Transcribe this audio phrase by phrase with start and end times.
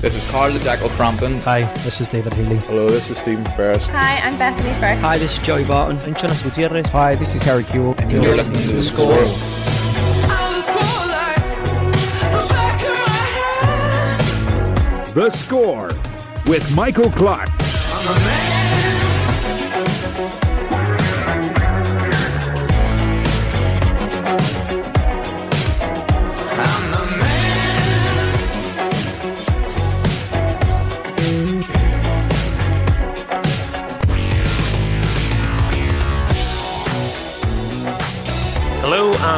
[0.00, 1.40] This is Carl the Jackal Frampton.
[1.40, 2.58] Hi, this is David Healy.
[2.58, 3.86] Hello, this is Stephen Ferris.
[3.88, 4.98] Hi, I'm Bethany Firth.
[5.00, 5.98] Hi, this is Joey Barton.
[6.00, 6.86] I'm Jonas Gutierrez.
[6.88, 7.98] Hi, this is Harry Kewell.
[7.98, 9.16] And you're, you're listening, listening, to The Score.
[15.14, 15.88] The Score
[16.46, 17.48] with Michael Clark.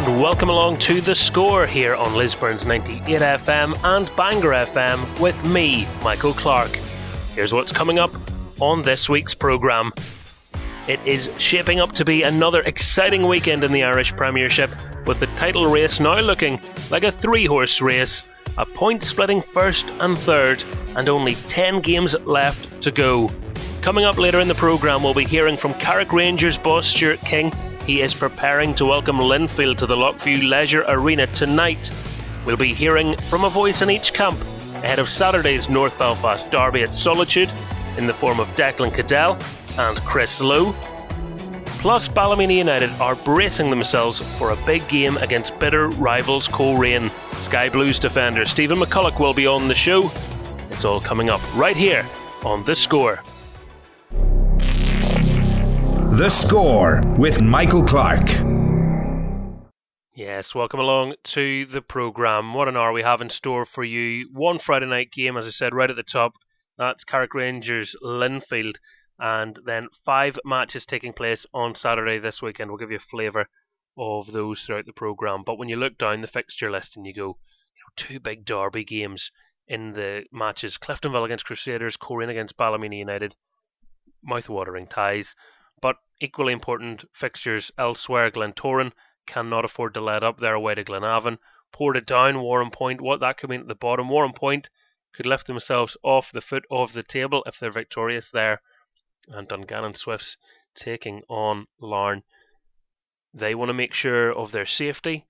[0.07, 5.45] And welcome along to The Score here on Lisburn's 98 FM and Bangor FM with
[5.45, 6.71] me, Michael Clark.
[7.35, 8.13] Here's what's coming up
[8.61, 9.93] on this week's programme.
[10.87, 14.71] It is shaping up to be another exciting weekend in the Irish Premiership,
[15.05, 16.61] with the title race now looking
[16.93, 20.63] like a three horse race, a point splitting first and third,
[20.95, 23.33] and only 10 games left to go.
[23.83, 27.53] Coming up later in the programme, we'll be hearing from Carrick Rangers boss Stuart King
[27.89, 31.91] he is preparing to welcome Linfield to the Loughview Leisure Arena tonight.
[32.45, 34.39] We'll be hearing from a voice in each camp
[34.83, 37.51] ahead of Saturday's North Belfast Derby at Solitude
[37.97, 39.39] in the form of Declan Caddell
[39.79, 40.75] and Kris Lowe.
[41.81, 47.09] Plus, Ballymena United are bracing themselves for a big game against bitter rivals Coleraine.
[47.41, 50.11] Sky Blues defender Steven McCullough will be on the show.
[50.71, 52.05] It's all coming up right here
[52.45, 53.23] on The Score.
[56.19, 58.29] The Score with Michael Clark.
[60.17, 62.55] Yes, welcome along to the programme.
[62.55, 64.29] What an hour we have in store for you.
[64.33, 66.33] One Friday night game, as I said, right at the top.
[66.77, 68.79] That's Carrick Rangers Linfield.
[69.21, 72.69] And then five matches taking place on Saturday this weekend.
[72.73, 73.47] We'll give you a flavour
[73.97, 75.45] of those throughout the programme.
[75.47, 78.45] But when you look down the fixture list and you go, you know, two big
[78.45, 79.31] derby games
[79.69, 83.37] in the matches Cliftonville against Crusaders, Coleraine against Ballymena United,
[84.25, 85.37] mouth-watering ties.
[86.21, 88.31] Equally important fixtures elsewhere.
[88.31, 88.93] Glentoran
[89.27, 90.39] cannot afford to let up.
[90.39, 91.39] They're away to Glenavon.
[91.73, 93.01] Portadown, Warrenpoint.
[93.01, 94.09] What that could mean at the bottom.
[94.09, 94.69] Warrenpoint
[95.13, 98.61] could lift themselves off the foot of the table if they're victorious there.
[99.29, 100.37] And Dungannon Swifts
[100.75, 102.25] taking on Larne.
[103.35, 105.27] They want to make sure of their safety.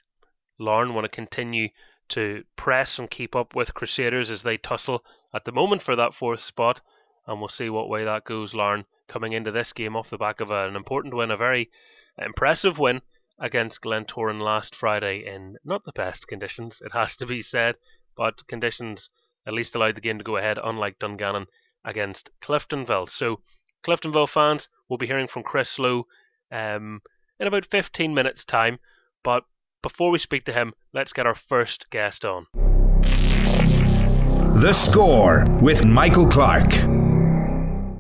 [0.59, 1.69] Larne want to continue
[2.11, 5.05] to press and keep up with Crusaders as they tussle
[5.35, 6.81] at the moment for that fourth spot.
[7.27, 8.55] And we'll see what way that goes.
[8.55, 11.71] Larne coming into this game off the back of an important win, a very
[12.19, 13.01] impressive win
[13.39, 17.77] against Glentoran last Friday in not the best conditions, it has to be said,
[18.17, 19.11] but conditions
[19.47, 21.47] at least allowed the game to go ahead, unlike Dungannon
[21.85, 23.09] against Cliftonville.
[23.09, 23.41] So,
[23.85, 26.07] Cliftonville fans will be hearing from Kris Lowe
[26.51, 27.01] um,
[27.39, 28.79] in about 15 minutes' time,
[29.23, 29.45] but
[29.83, 32.47] before we speak to him, let's get our first guest on.
[34.61, 37.08] The Score with Michael Clark.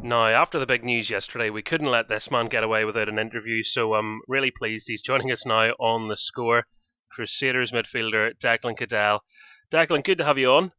[0.08, 3.18] Now, after the big news yesterday, we couldn't let this man get away without an
[3.18, 6.64] interview, so I'm really pleased he's joining us now on the score.
[7.12, 9.22] Crusaders midfielder Declan Caddell.
[9.70, 10.72] Declan, good to have you on.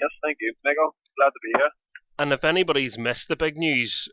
[0.00, 0.96] Yes, thank you, Michael.
[1.16, 1.70] Glad to be here.
[2.18, 4.08] And if anybody's missed the big news,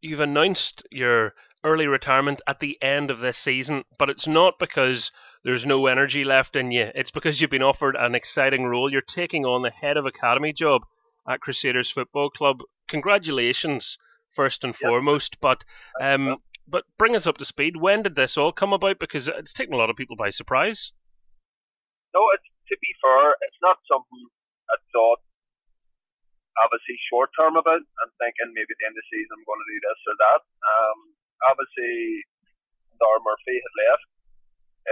[0.00, 5.12] you've announced your early retirement at the end of this season, but it's not because
[5.44, 6.90] there's no energy left in you.
[6.94, 8.90] It's because you've been offered an exciting role.
[8.90, 10.80] You're taking on the head of academy job
[11.28, 12.62] at Crusaders Football Club.
[12.88, 13.98] Congratulations,
[14.30, 14.88] first and yep.
[14.88, 15.40] foremost.
[15.40, 15.64] But
[16.00, 16.38] um,
[16.68, 17.76] but bring us up to speed.
[17.76, 18.98] When did this all come about?
[18.98, 20.92] Because it's taken a lot of people by surprise.
[22.14, 24.24] No, it's, to be fair, it's not something
[24.70, 25.20] I thought
[26.60, 29.62] obviously short term about and thinking maybe at the end of the season I'm going
[29.64, 30.42] to do this or that.
[30.44, 30.98] Um,
[31.48, 32.28] obviously,
[33.00, 34.08] Dar Murphy had left.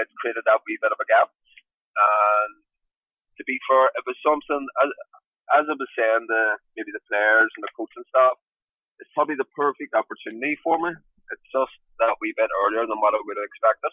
[0.01, 1.29] It created that wee bit of a gap.
[1.29, 2.53] And
[3.37, 4.65] to be fair, it was something,
[5.57, 6.41] as I was saying to
[6.77, 8.39] maybe the players and the coaching staff,
[9.03, 10.93] it's probably the perfect opportunity for me.
[11.33, 13.93] It's just that wee bit earlier than what I would have expected.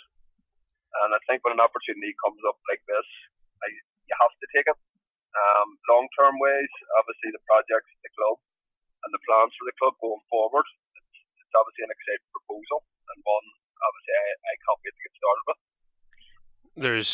[1.06, 3.08] And I think when an opportunity comes up like this,
[3.62, 4.78] I, you have to take it.
[5.38, 8.42] Um, long term ways, obviously the projects, the club,
[9.06, 10.66] and the plans for the club going forward.
[10.98, 11.14] It's,
[11.46, 12.82] it's obviously an exciting proposal
[13.14, 13.48] and one
[13.84, 15.60] obviously I, I can't wait to get started with.
[16.78, 17.12] There's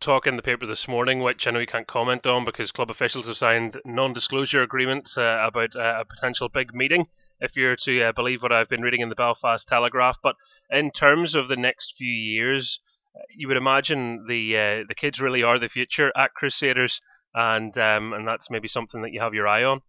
[0.00, 2.90] talk in the paper this morning, which I know you can't comment on because club
[2.90, 7.06] officials have signed non-disclosure agreements uh, about uh, a potential big meeting.
[7.40, 10.36] If you're to uh, believe what I've been reading in the Belfast Telegraph, but
[10.70, 12.80] in terms of the next few years,
[13.16, 17.00] uh, you would imagine the uh, the kids really are the future at Crusaders,
[17.34, 19.80] and um, and that's maybe something that you have your eye on.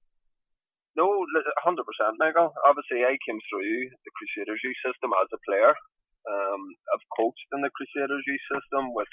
[0.95, 1.05] No,
[1.63, 2.53] hundred percent, Michael.
[2.65, 5.75] Obviously, I came through the Crusaders system as a player.
[6.27, 6.61] Um,
[6.91, 9.07] I've coached in the Crusaders system with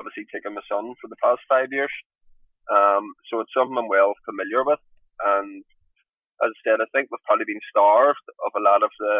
[0.00, 1.92] obviously taking my son for the past five years.
[2.70, 4.82] Um, so it's something I'm well familiar with.
[5.22, 5.64] And
[6.42, 9.14] as I said, I think we've probably been starved of a lot of the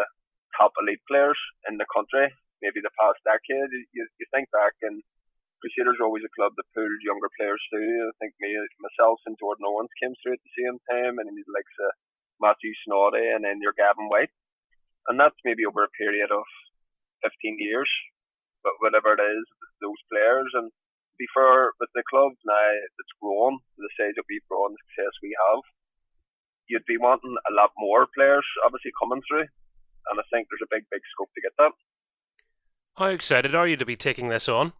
[0.59, 2.29] top elite players in the country,
[2.61, 3.71] maybe the past decade.
[3.91, 5.03] You, you think back and
[5.63, 7.87] Crusaders are always a club that pulled younger players through.
[7.87, 8.51] I think me,
[8.83, 11.95] myself and Jordan Owens came through at the same time, and then like uh,
[12.43, 14.35] Matthew Snoddy, and then your Gavin Whyte.
[15.07, 16.43] And that's maybe over a period of
[17.23, 17.87] 15 years,
[18.59, 19.47] but whatever it is,
[19.83, 20.47] those players.
[20.55, 24.71] And to be fair, with the club now that's grown, the size that we've grown,
[24.71, 25.61] the success we have,
[26.71, 29.45] you'd be wanting a lot more players obviously coming through.
[30.07, 31.75] And I think there's a big, big scope to get that.
[32.95, 34.73] How excited are you to be taking this on?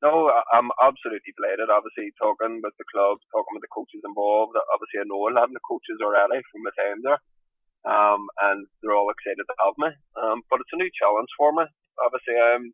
[0.00, 1.68] No, I'm absolutely delighted.
[1.68, 4.56] Obviously, talking with the club, talking with the coaches involved.
[4.72, 7.20] Obviously, I know a lot of the coaches already from my time there,
[7.84, 9.92] um, and they're all excited to have me.
[10.16, 11.68] Um, but it's a new challenge for me.
[12.00, 12.72] Obviously, um,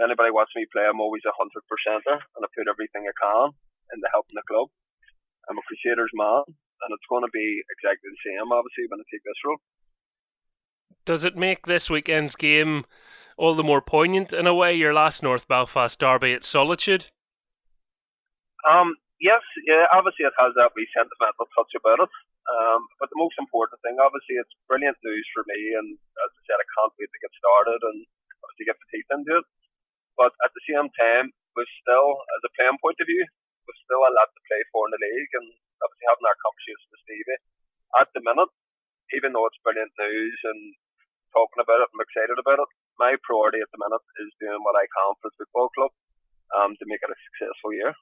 [0.00, 3.50] anybody watch me play, I'm always a hundred percenter, and I put everything I can
[3.94, 4.68] into helping the club.
[5.48, 8.52] I'm a Crusaders man, and it's going to be exactly the same.
[8.52, 9.60] Obviously, when I take this role.
[11.08, 12.84] Does it make this weekend's game
[13.38, 17.06] all the more poignant in a way, your last North Belfast derby at Solitude?
[18.68, 22.12] Um, yes, yeah, obviously it has that wee sentimental touch about it.
[22.48, 26.40] Um, but the most important thing, obviously, it's brilliant news for me, and as I
[26.48, 29.46] said, I can't wait to get started and to get the teeth into it.
[30.18, 33.22] But at the same time, we're still, as a playing point of view,
[33.64, 35.48] we've still a lot to play for in the league, and
[35.80, 37.42] obviously having our conversation with Stevie
[38.02, 38.52] at the minute,
[39.14, 40.74] even though it's brilliant news and
[41.32, 44.76] talking about it, I'm excited about it my priority at the minute is doing what
[44.76, 45.90] I can for the football club
[46.58, 47.94] um, to make it a successful year.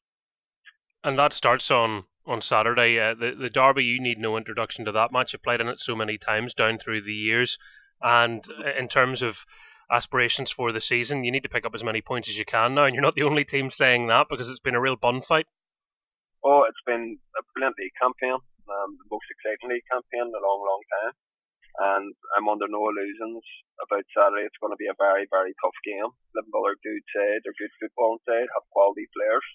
[1.05, 2.99] And that starts on on Saturday.
[2.99, 5.33] Uh, the the derby, you need no introduction to that match.
[5.33, 7.59] You've played in it so many times down through the years,
[8.03, 8.45] and
[8.79, 9.45] in terms of
[9.91, 12.75] aspirations for the season, you need to pick up as many points as you can
[12.75, 12.85] now.
[12.85, 15.47] And you're not the only team saying that because it's been a real bun fight.
[16.45, 20.43] Oh, it's been a brilliant league campaign, um, the most exciting league campaign in a
[20.43, 21.13] long, long time
[21.79, 23.45] and I'm under no illusions
[23.85, 24.49] about Saturday.
[24.49, 26.09] It's going to be a very, very tough game.
[26.33, 29.47] Liverpool are good they're good football side, have quality players.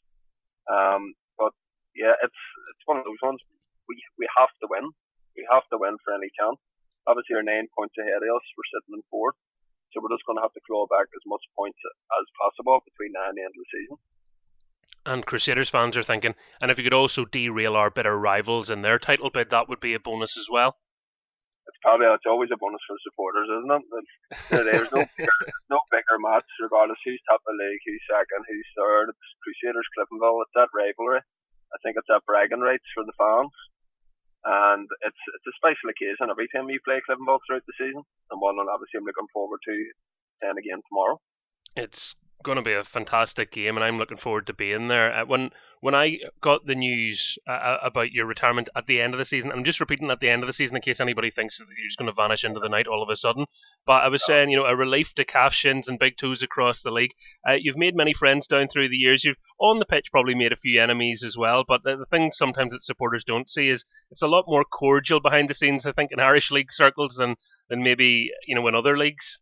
[0.69, 1.53] Um, but
[1.97, 2.41] yeah, it's
[2.73, 3.41] it's one of those ones.
[3.89, 4.93] We we have to win.
[5.33, 6.61] We have to win for any chance.
[7.09, 8.45] Obviously, we're nine points ahead of us.
[8.53, 9.37] We're sitting in fourth,
[9.93, 13.13] so we're just going to have to claw back as much points as possible between
[13.13, 13.97] now and the end of the season.
[15.03, 18.81] And Crusaders fans are thinking, and if you could also derail our bitter rivals in
[18.81, 20.77] their title bid, that would be a bonus as well
[21.71, 23.83] it's probably it's always a bonus for the supporters, isn't it?
[24.51, 25.39] There's no bigger,
[25.71, 29.07] no bigger match, regardless who's top of the league, who's second, who's third.
[29.07, 30.43] It's Crusaders Cliftonville.
[30.43, 31.23] It's that rivalry.
[31.71, 33.55] I think it's that bragging rights for the fans,
[34.45, 38.41] and it's it's a special occasion every time we play Cliftonville throughout the season, and
[38.41, 39.75] one obviously I'm looking forward to
[40.41, 41.19] playing again tomorrow.
[41.75, 45.13] It's going to be a fantastic game, and I'm looking forward to being there.
[45.13, 45.51] Uh, when
[45.81, 49.25] when I got the news uh, uh, about your retirement at the end of the
[49.25, 51.65] season, I'm just repeating at the end of the season in case anybody thinks that
[51.65, 53.45] you're just going to vanish into the night all of a sudden.
[53.87, 56.83] But I was saying, you know, a relief to calf shins and big toes across
[56.83, 57.13] the league.
[57.47, 59.23] Uh, you've made many friends down through the years.
[59.23, 61.63] You've on the pitch probably made a few enemies as well.
[61.67, 65.19] But the, the thing sometimes that supporters don't see is it's a lot more cordial
[65.19, 65.87] behind the scenes.
[65.87, 67.35] I think in Irish league circles than
[67.69, 69.39] than maybe you know in other leagues.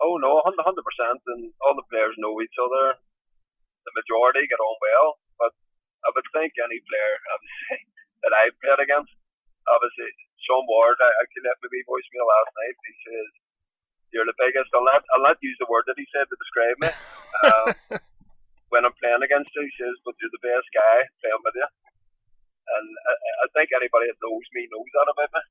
[0.00, 3.00] Oh no, hundred percent, and all the players know each other.
[3.88, 5.08] The majority get on well,
[5.40, 5.52] but
[6.04, 7.80] I would think any player, obviously,
[8.26, 9.14] that I played against,
[9.64, 10.10] obviously,
[10.44, 12.76] Sean Ward, I actually left me be voicemail last night.
[12.76, 13.28] He says,
[14.12, 16.76] "You're the biggest." I'll not, I'll not use the word that he said to describe
[16.82, 16.90] me.
[17.46, 17.66] Um,
[18.72, 21.68] when I'm playing against you, he says, "But you're the best guy playing with you."
[22.66, 25.42] And I, I think anybody that knows me knows that about me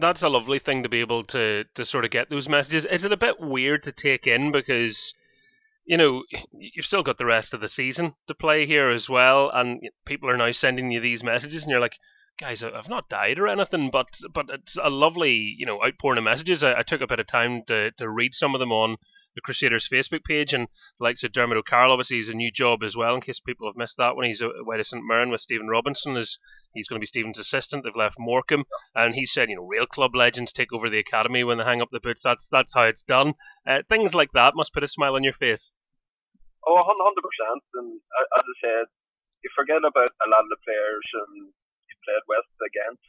[0.00, 2.84] that's a lovely thing to be able to to sort of get those messages.
[2.86, 5.14] Is it a bit weird to take in because
[5.84, 9.50] you know you've still got the rest of the season to play here as well,
[9.50, 11.98] and people are now sending you these messages, and you're like,
[12.38, 16.24] guys, I've not died or anything, but but it's a lovely you know outpouring of
[16.24, 16.64] messages.
[16.64, 18.96] I, I took a bit of time to to read some of them on
[19.34, 20.66] the Crusaders Facebook page, and
[20.98, 23.14] the likes of Diarmuid O'Carroll, obviously, he's a new job as well.
[23.14, 26.16] In case people have missed that one, he's away to St Mirren with Stephen Robinson.
[26.16, 26.38] Is
[26.74, 27.84] he's going to be Stephen's assistant?
[27.84, 31.44] They've left Morecambe, and he said, you know, real club legends take over the academy
[31.44, 32.22] when they hang up the boots.
[32.22, 33.34] That's that's how it's done.
[33.66, 35.72] Uh, things like that must put a smile on your face.
[36.66, 36.84] Oh, 100%.
[37.74, 38.00] And
[38.36, 38.86] as I said,
[39.42, 41.52] you forget about a lot of the players and
[42.04, 43.04] played with against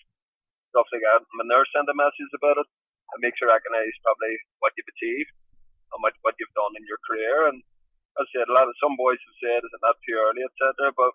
[0.71, 1.27] stuff like that.
[1.35, 5.31] When they're sending messages about it, it makes you recognise probably what you've achieved
[5.91, 7.51] and what, what you've done in your career.
[7.51, 7.59] And
[8.19, 10.43] as I said, a lot of some boys have said, is it not too early,
[10.47, 10.95] etc.
[10.95, 11.11] But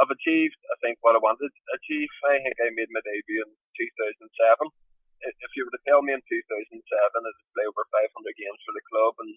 [0.00, 2.08] I've achieved, I think, what I wanted to achieve.
[2.24, 4.72] I think I made my debut in 2007.
[5.20, 8.08] If you were to tell me in 2007 I would play over 500
[8.40, 9.32] games for the club and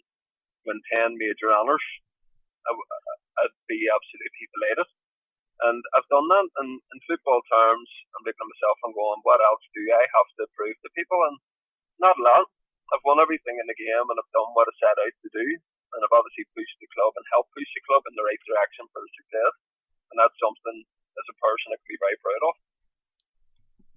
[0.63, 1.83] win 10 major honours,
[2.63, 4.87] I'd be absolutely delighted.
[5.63, 7.87] And I've done that in, in football terms.
[8.13, 11.19] I'm looking at myself and going, what else do I have to prove to people?
[11.23, 11.39] And
[12.03, 12.51] not a lot.
[12.91, 15.45] I've won everything in the game and I've done what I set out to do.
[15.95, 18.91] And I've obviously pushed the club and helped push the club in the right direction
[18.91, 19.55] for success.
[20.11, 22.55] And that's something as a person I can be very proud of.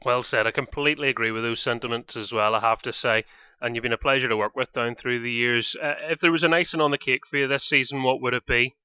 [0.04, 0.46] Well said.
[0.46, 3.25] I completely agree with those sentiments as well, I have to say.
[3.61, 5.75] And you've been a pleasure to work with down through the years.
[5.75, 8.35] Uh, if there was an icing on the cake for you this season, what would
[8.35, 8.76] it be?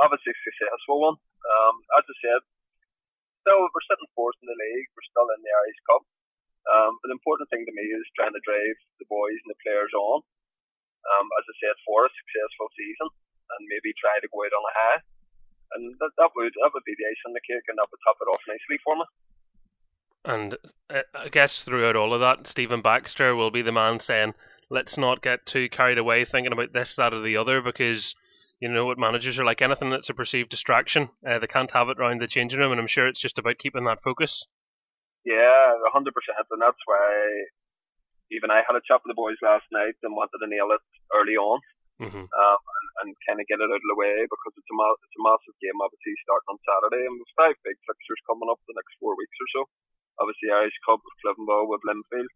[0.00, 1.16] Obviously, successful one.
[1.16, 2.40] Um, as I said,
[3.44, 4.88] still we're sitting fourth in the league.
[4.96, 6.02] We're still in the Irish Cup.
[6.68, 9.62] Um, but the important thing to me is trying to drive the boys and the
[9.64, 10.20] players on.
[11.00, 13.08] Um, as I said, for a successful season,
[13.56, 15.00] and maybe try to go out on a high
[15.72, 18.00] and that, that would that would be the ice on the cake, and that would
[18.06, 19.04] top it off nicely for me.
[20.24, 20.56] And
[20.90, 24.34] uh, I guess throughout all of that, Stephen Baxter will be the man saying,
[24.68, 28.14] "Let's not get too carried away thinking about this, that, or the other," because
[28.60, 29.62] you know what managers are like.
[29.62, 32.80] Anything that's a perceived distraction, uh, they can't have it around the changing room, and
[32.80, 34.46] I'm sure it's just about keeping that focus.
[35.24, 37.04] Yeah, hundred percent, and that's why
[38.30, 40.84] even I had a chat with the boys last night and wanted to nail it
[41.10, 41.58] early on.
[42.00, 42.24] Mm-hmm.
[42.32, 44.96] Um, and, and kind of get it out of the way because it's a ma-
[45.04, 48.56] it's a massive game obviously starting on Saturday and there's five big fixtures coming up
[48.64, 49.60] the next four weeks or so.
[50.16, 52.32] Obviously Irish Cup with Cliftonville with Linfield,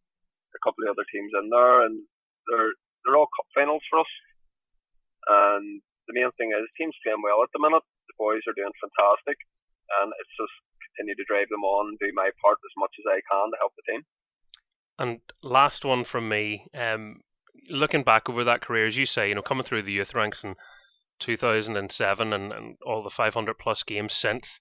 [0.52, 1.96] a couple of other teams in there and
[2.44, 2.76] they're
[3.08, 4.12] they're all cup finals for us.
[5.32, 7.84] And the main thing is teams playing well at the minute.
[8.08, 9.38] The boys are doing fantastic
[10.00, 10.54] and it's just
[10.90, 13.72] continue to drive them on do my part as much as I can to help
[13.76, 14.02] the team.
[14.98, 16.66] And last one from me.
[16.74, 17.20] Um,
[17.68, 20.44] looking back over that career, as you say, you know, coming through the youth ranks
[20.44, 20.54] in
[21.20, 24.60] 2007 and, and all the 500 plus games since,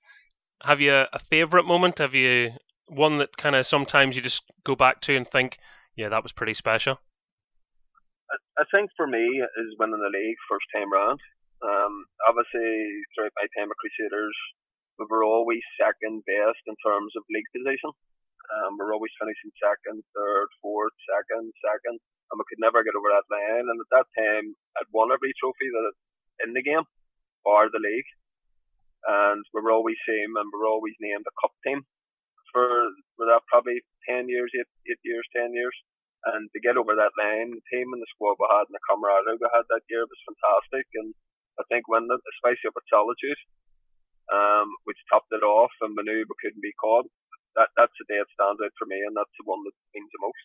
[0.64, 2.00] have you a favourite moment?
[2.00, 2.52] Have you
[2.88, 5.58] one that kind of sometimes you just go back to and think,
[5.96, 7.00] yeah, that was pretty special?
[8.60, 11.20] I, think for me is winning the league first time round.
[11.64, 12.70] Um, obviously,
[13.14, 14.36] throughout my time at Crusaders,
[15.00, 17.92] we were always second best in terms of league position.
[18.54, 21.98] Um, we are always finishing second, third, fourth, second, second
[22.34, 23.70] and we could never get over that line.
[23.70, 25.94] And at that time, I'd won every trophy that
[26.50, 26.82] in the game
[27.46, 28.10] or the league,
[29.06, 31.86] and we were always same, and we were always named a cup team
[32.50, 35.76] for for that probably ten years, eight eight years, ten years.
[36.24, 38.88] And to get over that line, the team and the squad we had and the
[38.88, 40.88] camaraderie we had that year was fantastic.
[40.96, 41.12] And
[41.60, 43.42] I think when the, especially up at Solitude,
[44.32, 47.12] um, which topped it off, and we knew we couldn't be caught.
[47.60, 50.10] That that's the day it stands out for me, and that's the one that means
[50.10, 50.44] the most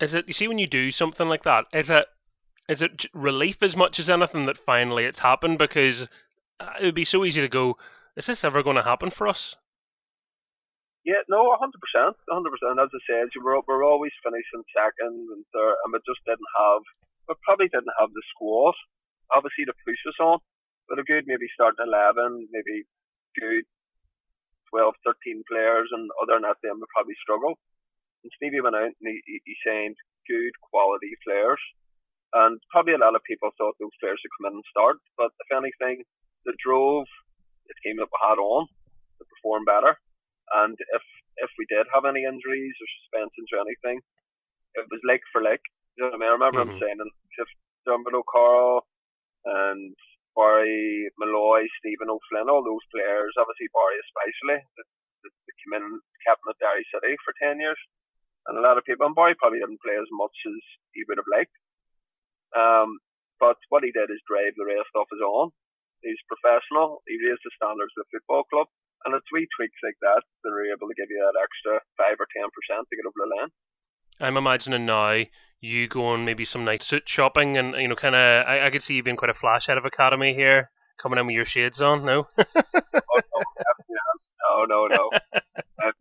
[0.00, 2.06] is it you see when you do something like that is it
[2.68, 6.08] is it relief as much as anything that finally it's happened because
[6.60, 7.76] uh, it would be so easy to go
[8.16, 9.56] is this ever going to happen for us
[11.04, 15.92] yeah no 100% 100% as I said we're, we're always finishing second and third and
[15.92, 16.82] we just didn't have
[17.28, 18.74] we probably didn't have the squad
[19.32, 20.38] obviously to push us on
[20.88, 22.84] but a good maybe starting 11 maybe
[23.36, 23.64] good
[24.72, 27.56] 12 13 players and other than that then we probably struggle
[28.24, 31.60] and Stevie went out and he, he signed good quality players.
[32.32, 34.96] And probably a lot of people thought those players would come in and start.
[35.20, 36.02] But if anything,
[36.48, 37.06] they drove
[37.68, 39.94] the team that we had on to perform better.
[40.54, 41.04] And if
[41.42, 43.98] if we did have any injuries or suspensions or anything,
[44.78, 45.58] it was leg for leg.
[45.98, 46.30] You know what I mean?
[46.30, 46.78] I remember mm-hmm.
[46.78, 47.10] him saying, and
[47.42, 47.48] if
[47.82, 48.86] Diarmuid O'Carroll
[49.46, 49.94] and
[50.38, 54.88] Barry Molloy, Stephen O'Flynn, all those players, obviously Barry especially, that,
[55.26, 57.78] that, that came in captain of Derry City for 10 years
[58.46, 60.56] and a lot of people, and Boy probably didn't play as much as
[60.92, 61.56] he would have liked.
[62.52, 63.00] Um,
[63.40, 65.50] but what he did is drive the rest off his own.
[66.04, 67.00] He's professional.
[67.08, 68.68] He raised the standards of the football club,
[69.04, 72.16] and it's wee tweaks like that that are able to give you that extra five
[72.18, 73.52] or ten percent to get over the line.
[74.20, 75.24] I'm imagining now
[75.64, 78.46] you going maybe some night suit shopping, and you know, kind of.
[78.46, 80.70] I, I could see you being quite a flash out of academy here,
[81.00, 82.04] coming in with your shades on.
[82.04, 82.26] No.
[82.38, 83.20] oh,
[83.98, 85.10] no, no, no, no.
[85.82, 85.92] Uh,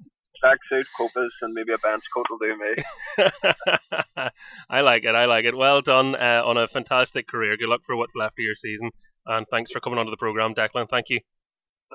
[0.44, 4.30] tracksuit, copas, and maybe a bench coat will do me.
[4.70, 5.16] I like it.
[5.16, 5.56] I like it.
[5.56, 7.56] Well done uh, on a fantastic career.
[7.58, 8.92] Good luck for what's left of your season,
[9.26, 10.90] and thanks for coming onto the program, Declan.
[10.90, 11.22] Thank you.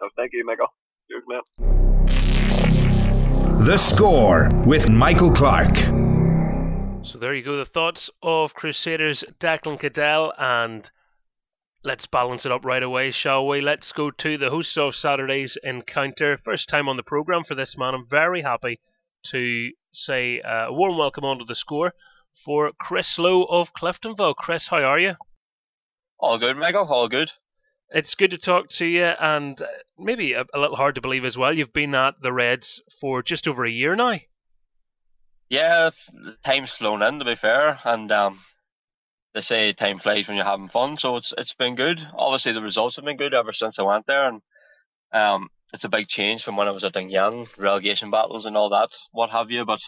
[0.03, 0.69] Oh, thank you, Michael.
[1.11, 1.41] Cheers, man.
[3.65, 5.77] The score with Michael Clark.
[7.05, 7.57] So there you go.
[7.57, 10.91] The thoughts of Crusaders Declan Caddell and
[11.85, 13.61] Let's balance it up right away, shall we?
[13.61, 16.37] Let's go to the hosts of Saturday's encounter.
[16.37, 17.95] First time on the programme for this man.
[17.95, 18.81] I'm very happy
[19.27, 21.95] to say uh, a warm welcome onto the score
[22.45, 24.35] for Kris Lowe of Cliftonville.
[24.35, 25.15] Kris, how are you?
[26.19, 26.85] All good, Michael.
[26.85, 27.31] All good.
[27.91, 29.67] It's good to talk to you, and uh,
[29.99, 31.53] maybe a, a little hard to believe as well.
[31.53, 34.19] You've been at the Reds for just over a year now.
[35.49, 35.91] Yeah,
[36.45, 38.39] time's flown in, to be fair, and um,
[39.33, 40.99] they say time flies when you're having fun.
[40.99, 42.07] So it's it's been good.
[42.15, 44.43] Obviously, the results have been good ever since I went there, and
[45.13, 48.71] um, it's a big change from when I was at Dungannon, relegation battles and all
[48.71, 49.65] that, what have you.
[49.65, 49.81] But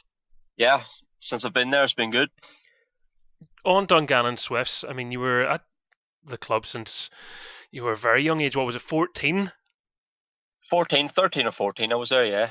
[0.57, 0.83] yeah,
[1.21, 2.31] since I've been there, it's been good.
[3.65, 5.63] On Dungannon Swifts, I mean, you were at
[6.25, 7.11] the club since
[7.71, 8.57] you were a very young age.
[8.57, 9.53] What was it, 14?
[10.69, 12.51] 14, 13 or 14, I was there, yeah.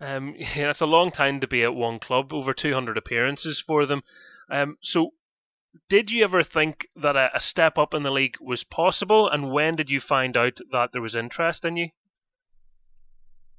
[0.00, 3.86] Um, yeah, it's a long time to be at one club, over 200 appearances for
[3.86, 4.02] them.
[4.50, 5.10] Um, so,
[5.88, 9.50] did you ever think that a, a step up in the league was possible, and
[9.50, 11.88] when did you find out that there was interest in you?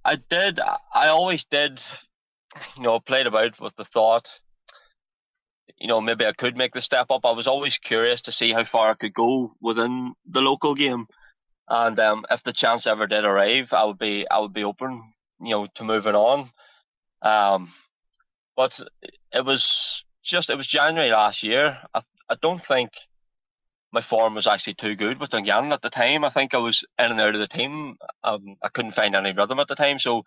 [0.04, 0.60] I did.
[0.60, 1.82] I always did.
[2.75, 4.39] You know, played about with the thought.
[5.78, 7.26] You know, maybe I could make the step up.
[7.26, 11.08] I was always curious to see how far I could go within the local game,
[11.70, 15.14] and um, if the chance ever did arrive, I would be I would be open.
[15.40, 16.50] You know, to moving on.
[17.22, 17.72] Um,
[18.56, 18.80] but
[19.32, 21.78] it was just it was January last year.
[21.94, 22.92] I I don't think
[23.92, 26.24] my form was actually too good with Dungannon at the time.
[26.26, 27.98] I think I was in and out of the team.
[28.24, 30.24] Um, I couldn't find any rhythm at the time, so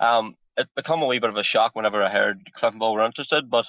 [0.00, 3.48] um, it became a wee bit of a shock whenever I heard Cliftonville were interested.
[3.48, 3.66] But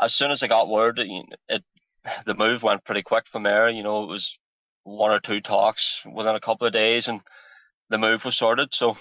[0.00, 1.64] as soon as I got word, it, it
[2.26, 3.68] the move went pretty quick from there.
[3.68, 4.38] You know, it was
[4.84, 7.20] one or two talks within a couple of days, and
[7.88, 8.74] the move was sorted.
[8.74, 8.96] So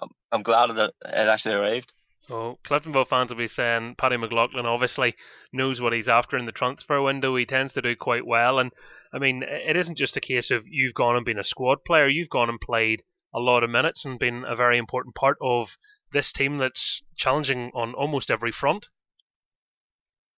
[0.00, 1.92] I'm, I'm glad that it actually arrived.
[2.20, 5.14] So Cliftonville fans will be saying Paddy McLaughlin obviously
[5.52, 7.36] knows what he's after in the transfer window.
[7.36, 8.72] He tends to do quite well, and
[9.12, 12.08] I mean it isn't just a case of you've gone and been a squad player.
[12.08, 13.02] You've gone and played
[13.34, 15.76] a lot of minutes and been a very important part of
[16.12, 18.88] this team that's challenging on almost every front.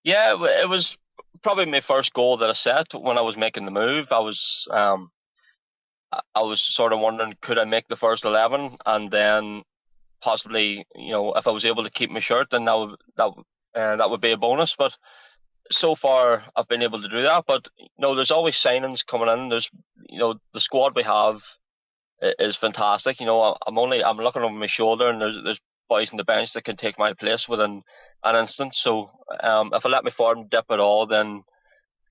[0.06, 0.96] Yeah, it was
[1.42, 4.12] probably my first goal that I set when I was making the move.
[4.12, 5.10] I was um,
[6.12, 9.64] I was sort of wondering could I make the first eleven, and then
[10.22, 13.30] possibly, you know, if I was able to keep my shirt, then that would that
[13.74, 14.76] uh, that would be a bonus.
[14.76, 14.96] But
[15.72, 17.42] so far, I've been able to do that.
[17.48, 19.48] But you know, there's always signings coming in.
[19.48, 19.68] There's,
[20.08, 21.42] you know, the squad we have
[22.22, 23.18] is fantastic.
[23.18, 26.24] You know, I'm only I'm looking over my shoulder, and there's there's boys in the
[26.24, 27.82] bench that can take my place within
[28.24, 28.74] an instant.
[28.74, 31.44] So um, if I let my form dip at all, then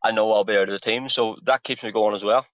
[0.03, 1.09] I know I'll be out of the team.
[1.09, 2.45] So that keeps me going as well.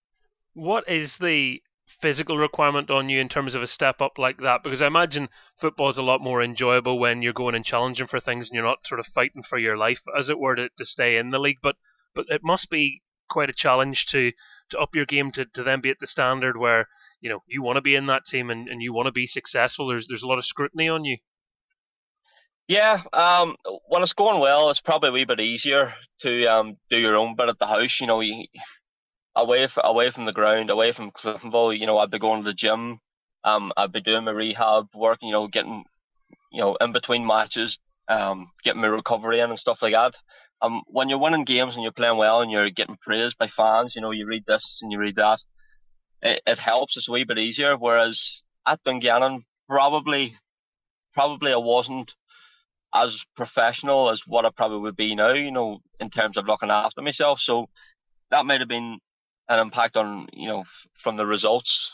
[0.54, 4.64] What is the physical requirement on you in terms of a step up like that?
[4.64, 8.20] Because I imagine football is a lot more enjoyable when you're going and challenging for
[8.20, 10.86] things and you're not sort of fighting for your life, as it were, to, to
[10.86, 11.60] stay in the league.
[11.62, 11.76] But
[12.14, 13.02] but it must be
[13.32, 14.32] quite a challenge to
[14.70, 16.88] to up your game to, to then be at the standard where
[17.22, 19.26] you know you want to be in that team and, and you want to be
[19.26, 19.88] successful.
[19.88, 21.18] There's there's a lot of scrutiny on you.
[22.68, 26.98] Yeah, um, when it's going well, it's probably a wee bit easier to um, do
[26.98, 28.00] your own bit at the house.
[28.00, 28.46] You know, you,
[29.36, 32.50] away from away from the ground, away from Cliftonville, you know, I'd be going to
[32.50, 33.00] the gym.
[33.44, 35.84] Um, I'd be doing my rehab work, you know, getting,
[36.52, 40.16] you know, in between matches, um, getting my recovery in and stuff like that.
[40.62, 43.96] Um, when you're winning games and you're playing well and you're getting praised by fans,
[43.96, 45.40] you know, you read this and you read that,
[46.22, 46.98] it, it helps.
[46.98, 47.76] It's a wee bit easier.
[47.78, 50.36] Whereas at Dungannon, probably,
[51.14, 52.14] probably I wasn't
[52.94, 56.72] as professional as what I probably would be now, you know, in terms of looking
[56.72, 57.40] after myself.
[57.40, 57.68] So
[58.30, 59.00] that might have been
[59.50, 61.92] an impact on you know from the results.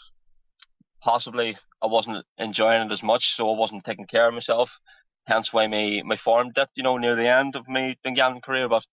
[1.02, 4.80] Possibly I wasn't enjoying it as much, so I wasn't taking care of myself.
[5.28, 8.70] Hence why my, my form dipped, you know, near the end of my Dungannon career.
[8.70, 8.86] But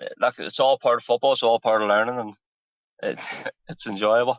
[0.00, 2.34] eh, like it's all part of football, it's all part of learning, and
[3.02, 3.20] it,
[3.68, 4.38] it's enjoyable.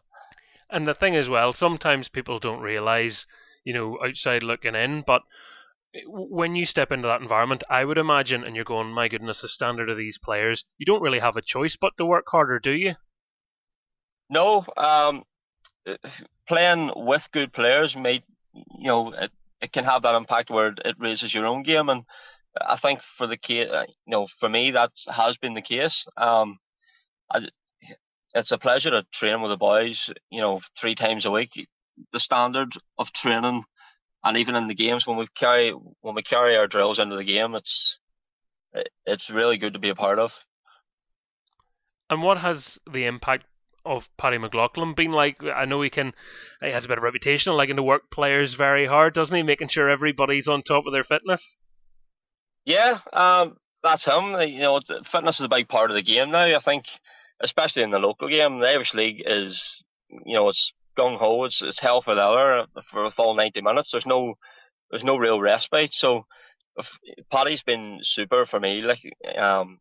[0.70, 3.28] And the thing as well, sometimes people don't realise,
[3.64, 5.22] you know, outside looking in, but
[6.08, 9.48] when you step into that environment, I would imagine, and you're going, my goodness, the
[9.48, 12.72] standard of these players, you don't really have a choice but to work harder, do
[12.72, 12.96] you?
[14.30, 15.24] No, um,
[16.48, 19.32] playing with good players may, you know, it,
[19.66, 22.04] it can have that impact where it raises your own game, and
[22.62, 26.06] I think for the case, uh, you know, for me that has been the case.
[26.16, 26.60] Um,
[27.32, 27.48] I,
[28.36, 31.52] it's a pleasure to train with the boys, you know, three times a week.
[32.14, 33.64] The standard of training,
[34.24, 37.24] and even in the games when we carry when we carry our drills into the
[37.24, 38.00] game, it's
[39.06, 40.34] it's really good to be a part of.
[42.10, 43.46] And what has the impact
[43.86, 45.44] of Paddy McLaughlin being like?
[45.44, 46.14] I know he can,
[46.62, 49.44] he has a bit of reputation liking to work players very hard, doesn't he?
[49.44, 51.58] Making sure everybody's on top of their fitness.
[52.66, 54.40] Yeah, um, that's him.
[54.42, 56.56] You know, fitness is a big part of the game now.
[56.56, 56.86] I think,
[57.40, 61.44] especially in the local game, the Irish League is, you know, it's gung ho.
[61.44, 63.92] It's it's hell for leather for a full ninety minutes.
[63.92, 64.36] There's no
[64.90, 65.94] there's no real respite.
[65.94, 66.26] So,
[67.32, 68.82] Paddy's been super for me.
[68.82, 69.02] Like,
[69.38, 69.80] um,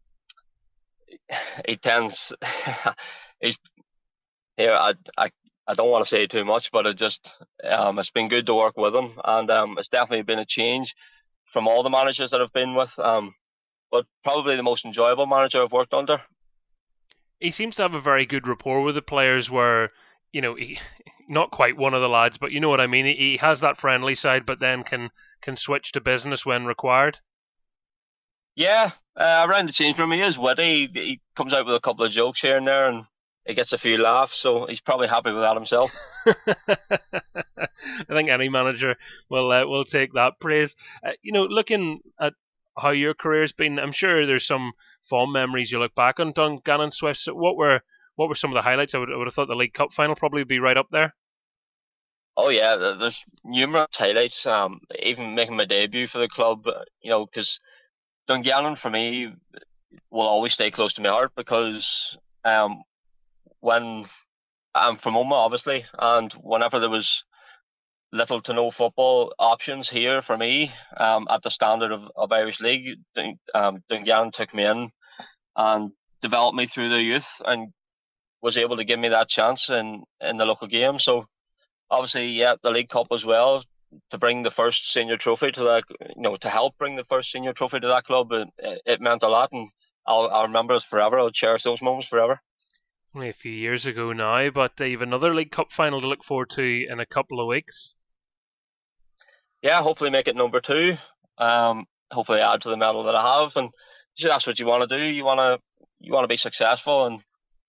[1.67, 2.35] he tends
[3.41, 3.59] he's
[4.57, 5.31] here, I, I,
[5.67, 7.33] I don't want to say too much, but it just,
[7.69, 10.95] um, it's been good to work with him, and um, it's definitely been a change
[11.47, 12.99] from all the managers that I've been with.
[12.99, 13.35] Um,
[13.91, 16.21] but probably the most enjoyable manager I've worked under.
[17.39, 19.51] he seems to have a very good rapport with the players.
[19.51, 19.91] Where
[20.33, 20.79] you know he
[21.29, 23.07] not quite one of the lads, but you know what I mean.
[23.07, 25.11] He, he has that friendly side, but then can
[25.43, 27.19] can switch to business when required.
[28.57, 30.89] Yeah, uh, around the change room, he is witty.
[30.93, 33.05] He comes out with a couple of jokes here and there, and
[33.47, 34.37] he gets a few laughs.
[34.37, 35.93] So he's probably happy with that himself.
[36.27, 38.97] I think any manager
[39.29, 40.75] will uh, will take that praise.
[41.07, 42.35] Uh, you know, looking at
[42.77, 46.91] how your career's been, I'm sure there's some fond memories you look back on Dungannon
[46.91, 47.27] Swifts.
[47.27, 47.81] What were
[48.17, 48.95] what were some of the highlights?
[48.95, 50.89] I would, I would have thought the League Cup final probably would be right up
[50.91, 51.15] there.
[52.37, 54.45] Oh yeah, there's numerous highlights.
[54.47, 56.67] Um, even making my debut for the club,
[57.01, 57.61] you know, because
[58.27, 59.33] Dungannon for me
[60.11, 62.83] will always stay close to my heart because um,
[63.65, 64.05] when
[64.75, 67.25] I'm from Omagh, obviously, and whenever there was
[68.13, 72.61] little to no football options here for me um, at the standard of, of Irish
[72.61, 72.99] League,
[73.55, 74.91] um, Dungannon took me in
[75.57, 77.73] and developed me through the youth and
[78.43, 80.99] was able to give me that chance in, in the local game.
[80.99, 81.25] So
[81.91, 83.65] obviously, yeah, the League Cup as well
[84.11, 87.33] to bring the first senior trophy to that, you know, to help bring the first
[87.33, 88.49] senior trophy to that club, it,
[88.85, 89.71] it meant a lot, and
[90.07, 91.19] I'll, I'll remember it forever.
[91.19, 92.43] I'll cherish those moments forever.
[93.15, 96.25] Only a few years ago now, but uh, you've another League Cup final to look
[96.25, 97.95] forward to in a couple of weeks.
[99.63, 100.97] Yeah, hopefully make it number two.
[101.39, 103.71] Um, hopefully add to the medal that I have, and
[104.21, 105.05] that's what you want to do.
[105.05, 107.23] You want to you want to be successful and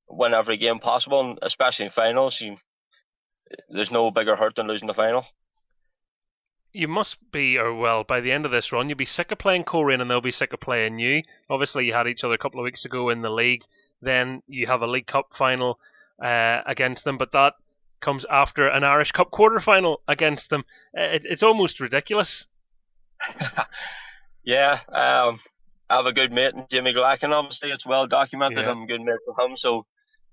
[0.09, 2.41] win every game possible, and especially in finals.
[2.41, 2.57] You,
[3.69, 5.25] there's no bigger hurt than losing the final
[6.75, 9.37] you must be, or well, by the end of this run, you'll be sick of
[9.37, 11.23] playing Coleraine and they'll be sick of playing you.
[11.49, 13.63] Obviously, you had each other a couple of weeks ago in the league.
[14.01, 15.79] Then you have a League Cup final
[16.21, 17.53] uh, against them, but that
[18.01, 20.65] comes after an Irish Cup quarter final against them.
[20.95, 22.45] Uh, it, it's almost ridiculous.
[24.43, 25.39] yeah, um,
[25.89, 27.31] I have a good mate in Jimmy Glackin.
[27.31, 28.65] Obviously, it's well documented.
[28.65, 28.71] Yeah.
[28.71, 29.85] I'm a good mate with him, so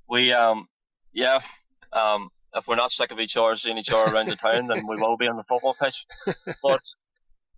[0.09, 0.67] we, um,
[1.13, 1.39] yeah,
[1.93, 4.87] um, if we're not sick of each other seeing each other around the town, then
[4.87, 6.05] we will be on the football pitch.
[6.63, 6.83] But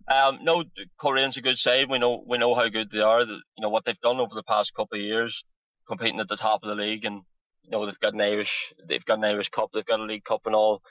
[0.07, 0.63] um, no,
[0.99, 1.89] Coleraine's a good side.
[1.89, 3.21] We know we know how good they are.
[3.21, 5.43] you know what they've done over the past couple of years,
[5.87, 7.21] competing at the top of the league, and
[7.63, 10.23] you know they've got an Irish, they've got an Irish Cup, they've got a League
[10.23, 10.81] Cup and all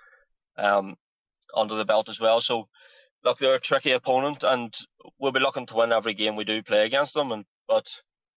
[0.59, 0.97] um,
[1.55, 2.41] under the belt as well.
[2.41, 2.69] So
[3.25, 4.75] look, they're a tricky opponent, and
[5.19, 7.33] we'll be looking to win every game we do play against them.
[7.33, 7.87] And but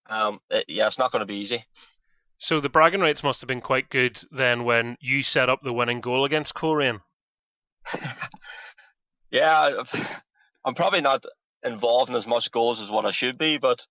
[0.10, 1.66] um, it, yeah, it's not going to be easy.
[2.40, 5.74] So the bragging rights must have been quite good then when you set up the
[5.74, 7.02] winning goal against Coleraine.
[9.32, 9.84] yeah,
[10.64, 11.24] I'm probably not
[11.64, 13.86] involved in as much goals as what I should be, but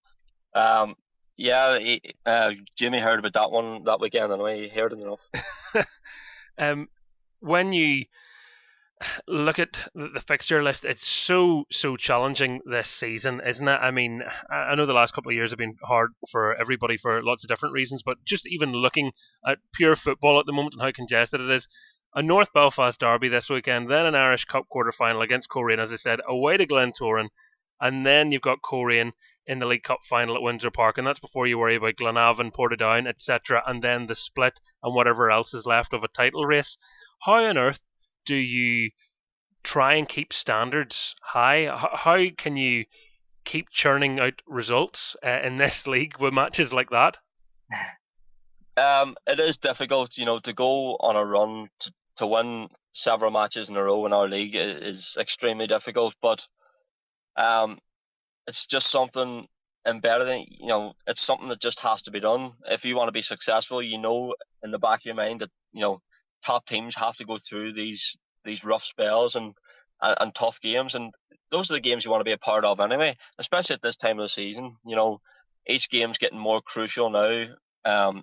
[0.55, 0.95] um,
[1.37, 5.31] yeah, he, uh, Jimmy heard about that one that weekend, and I heard it enough.
[6.59, 6.89] um,
[7.41, 8.05] when you
[9.29, 13.79] look at the fixture list, it's so so challenging this season, isn't it?
[13.81, 17.23] I mean, I know the last couple of years have been hard for everybody for
[17.23, 19.13] lots of different reasons, but just even looking
[19.47, 21.69] at pure football at the moment and how congested it is,
[22.15, 25.93] a North Belfast derby this weekend, then an Irish Cup quarter final against Coleraine, as
[25.93, 27.29] I said, away to Glentoran,
[27.79, 29.13] and then you've got Coleraine
[29.47, 32.51] in the League Cup final at Windsor Park, and that's before you worry about Glenavon,
[32.51, 36.79] Portadown, etc., and then the split and whatever else is left of a title race.
[37.21, 37.81] How on earth
[38.27, 38.91] do you
[39.63, 41.67] try and keep standards high?
[41.67, 42.85] How can you
[43.45, 47.17] keep churning out results uh, in this league with matches like that?
[48.77, 53.31] Um, it is difficult, you know, to go on a run to, to win several
[53.31, 56.15] matches in a row in our league is extremely difficult.
[56.21, 56.47] But
[57.37, 57.79] um,
[58.47, 59.47] it's just something
[59.87, 62.53] embedded, you know, it's something that just has to be done.
[62.67, 65.51] If you want to be successful, you know, in the back of your mind that
[65.73, 66.01] you know
[66.47, 69.55] top teams have to go through these these rough spells and,
[70.01, 71.13] and, and tough games, and
[71.51, 73.17] those are the games you want to be a part of anyway.
[73.39, 75.21] Especially at this time of the season, you know,
[75.67, 77.47] each game's getting more crucial now.
[77.85, 78.23] Um,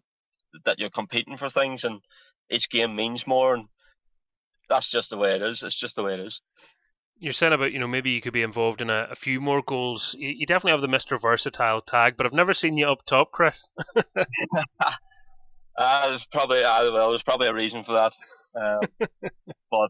[0.66, 2.00] that you're competing for things, and
[2.50, 3.66] each game means more, and
[4.70, 5.64] that's just the way it is.
[5.64, 6.42] It's just the way it is.
[7.20, 9.62] You're saying about you know maybe you could be involved in a, a few more
[9.62, 10.16] goals.
[10.18, 13.32] You, you, definitely have the Mister Versatile tag, but I've never seen you up top,
[13.32, 13.68] Kris.
[15.78, 18.14] Uh, there's probably well, there's probably a reason for that.
[18.60, 19.10] Um,
[19.72, 19.90] but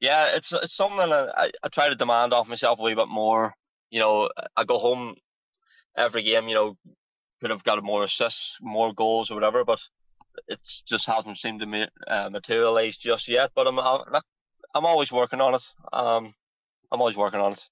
[0.00, 3.54] yeah, it's it's something I, I try to demand off myself a wee bit more.
[3.90, 5.14] You know, I go home
[5.96, 6.48] every game.
[6.48, 6.76] You know,
[7.40, 9.80] could have got more assists, more goals, or whatever, but
[10.48, 13.50] it just hasn't seemed to uh, materialize just yet.
[13.54, 15.62] But I'm I'm always working on it.
[15.92, 16.34] Um,
[16.90, 17.68] I'm always working on it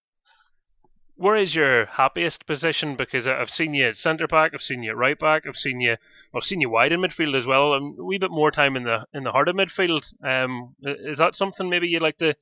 [1.20, 2.96] where is your happiest position?
[2.96, 5.78] Because I've seen you at centre back, I've seen you at right back, I've seen
[5.78, 5.98] you,
[6.34, 7.74] I've seen you wide in midfield as well.
[7.74, 10.10] Um, a wee bit more time in the in the heart of midfield.
[10.24, 12.34] Um, is that something maybe you'd like to,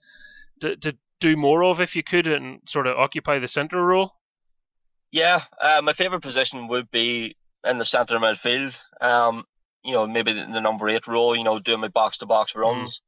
[0.61, 4.13] to to do more of if you could, and sort of occupy the centre role?
[5.11, 8.79] Yeah, uh, my favourite position would be in the centre of midfield.
[9.01, 9.45] Um,
[9.83, 11.35] you know, maybe the, the number eight role.
[11.35, 13.03] You know, doing my box to box runs.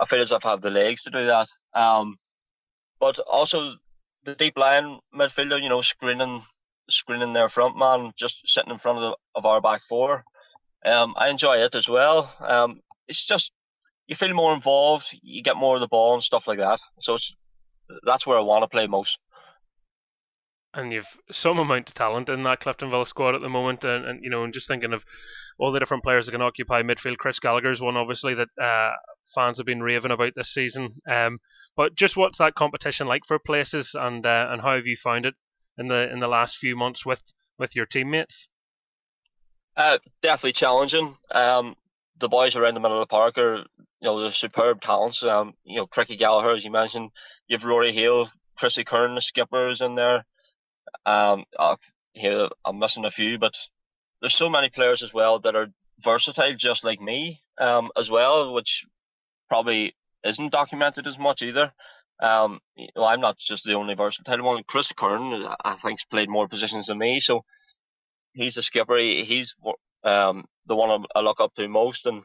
[0.00, 1.46] I feel as if I have the legs to do that.
[1.74, 2.18] Um,
[2.98, 3.74] but also
[4.24, 5.62] the deep line midfielder.
[5.62, 6.42] You know, screening
[6.88, 10.24] screening their front man, just sitting in front of the, of our back four.
[10.84, 12.32] Um, I enjoy it as well.
[12.40, 13.52] Um, it's just
[14.06, 16.80] you feel more involved, you get more of the ball and stuff like that.
[17.00, 17.34] So it's
[18.04, 19.18] that's where I want to play most.
[20.74, 24.24] And you've some amount of talent in that Cliftonville squad at the moment, and, and
[24.24, 25.04] you know, and just thinking of
[25.58, 27.16] all the different players that can occupy midfield.
[27.16, 28.92] Chris Gallagher's one, obviously, that uh,
[29.34, 30.90] fans have been raving about this season.
[31.10, 31.38] Um,
[31.76, 35.26] but just what's that competition like for places, and uh, and how have you found
[35.26, 35.34] it
[35.78, 37.22] in the in the last few months with
[37.58, 38.48] with your teammates?
[39.76, 41.16] Uh, definitely challenging.
[41.30, 41.76] Um,
[42.18, 43.64] the boys around the middle of the park are, you
[44.02, 45.22] know, they're superb talents.
[45.22, 47.10] Um, you know, Cricky Gallagher, as you mentioned,
[47.48, 50.24] you've Rory Hale, Chrissy Curran, the skippers in there.
[51.06, 51.76] Um, uh,
[52.12, 53.56] here I'm missing a few, but
[54.22, 55.66] there's so many players as well that are
[56.00, 58.86] versatile, just like me, um, as well, which
[59.48, 61.72] probably isn't documented as much either.
[62.20, 64.62] Um, you know, I'm not just the only versatile one.
[64.64, 67.44] Chris Curran, I think's played more positions than me, so
[68.32, 68.96] he's a skipper.
[68.96, 69.56] He, he's
[70.04, 72.22] um, the one I look up to most, and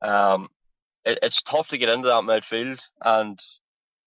[0.00, 0.48] um,
[1.04, 2.80] it, it's tough to get into that midfield.
[3.04, 3.38] And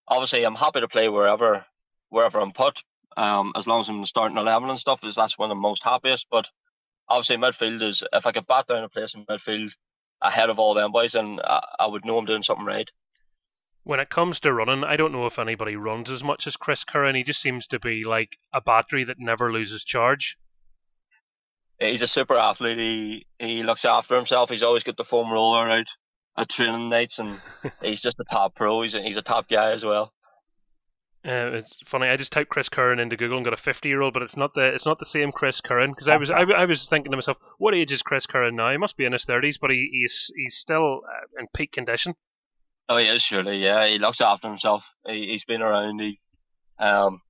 [0.07, 1.63] obviously, I'm happy to play wherever
[2.09, 2.83] wherever I'm put,
[3.15, 5.05] um, as long as I'm starting eleven and stuff.
[5.05, 6.25] Is that's when I'm most happiest.
[6.31, 6.49] But
[7.07, 9.71] obviously, midfield is if I could bat down a place in midfield
[10.21, 12.89] ahead of all them boys, and I, I would know I'm doing something right.
[13.83, 16.85] When it comes to running, I don't know if anybody runs as much as Chris
[16.85, 17.15] Curran.
[17.15, 20.37] He just seems to be like a battery that never loses charge
[21.79, 22.79] he's a super athlete.
[22.79, 24.49] He he looks after himself.
[24.49, 25.87] He's always got the foam roller out
[26.37, 27.39] at training nights, and
[27.81, 28.81] he's just a top pro.
[28.81, 30.13] He's a, he's a top guy as well.
[31.25, 32.07] Uh, it's funny.
[32.07, 34.35] I just typed Chris Curran into Google and got a 50 year old, but it's
[34.35, 37.11] not the it's not the same Chris Curran because I was I, I, was thinking
[37.11, 38.71] to myself, what age is Chris Curran now?
[38.71, 42.15] He must be in his 30s, but he, he's he's still uh, in peak condition.
[42.89, 43.57] Oh, he is surely.
[43.57, 44.83] Yeah, he looks after himself.
[45.07, 46.01] He, he's been around.
[46.01, 46.19] He,
[46.77, 47.21] um,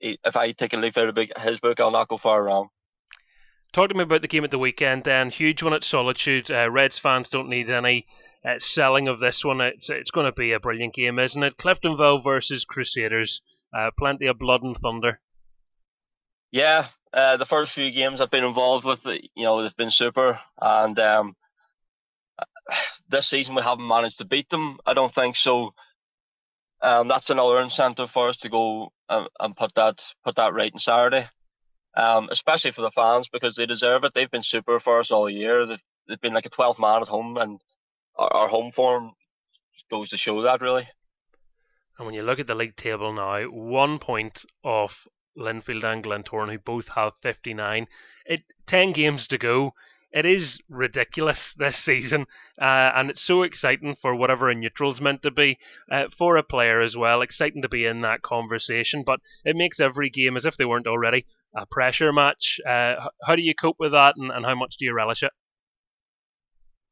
[0.00, 2.70] he, if I take a leaf out of his book, I'll not go far wrong.
[3.74, 5.30] Talk to me about the game at the weekend, then.
[5.30, 6.48] Huge one at Solitude.
[6.48, 8.06] Uh, Reds fans don't need any
[8.44, 9.60] uh, selling of this one.
[9.60, 11.56] It's it's going to be a brilliant game, isn't it?
[11.56, 13.42] Cliftonville versus Crusaders.
[13.76, 15.20] Uh, plenty of blood and thunder.
[16.52, 20.38] Yeah, uh, the first few games I've been involved with, you know, they've been super.
[20.60, 21.34] And um,
[23.08, 24.78] this season we haven't managed to beat them.
[24.86, 25.74] I don't think so.
[26.80, 30.72] Um, that's another incentive for us to go and, and put that put that right
[30.72, 31.26] on Saturday
[31.96, 34.12] um, especially for the fans because they deserve it.
[34.14, 35.66] They've been super for us all year.
[35.66, 37.60] They've, they've been like a 12 man at home, and
[38.16, 39.12] our, our home form
[39.90, 40.88] goes to show that really.
[41.98, 45.06] And when you look at the league table now, one point off
[45.38, 47.86] Linfield and Glentoran, who both have 59.
[48.26, 49.74] It 10 games to go
[50.14, 52.26] it is ridiculous this season,
[52.60, 55.58] uh, and it's so exciting for whatever a neutral's meant to be
[55.90, 57.20] uh, for a player as well.
[57.20, 60.86] Exciting to be in that conversation, but it makes every game, as if they weren't
[60.86, 62.60] already, a pressure match.
[62.66, 65.32] Uh, how do you cope with that, and, and how much do you relish it?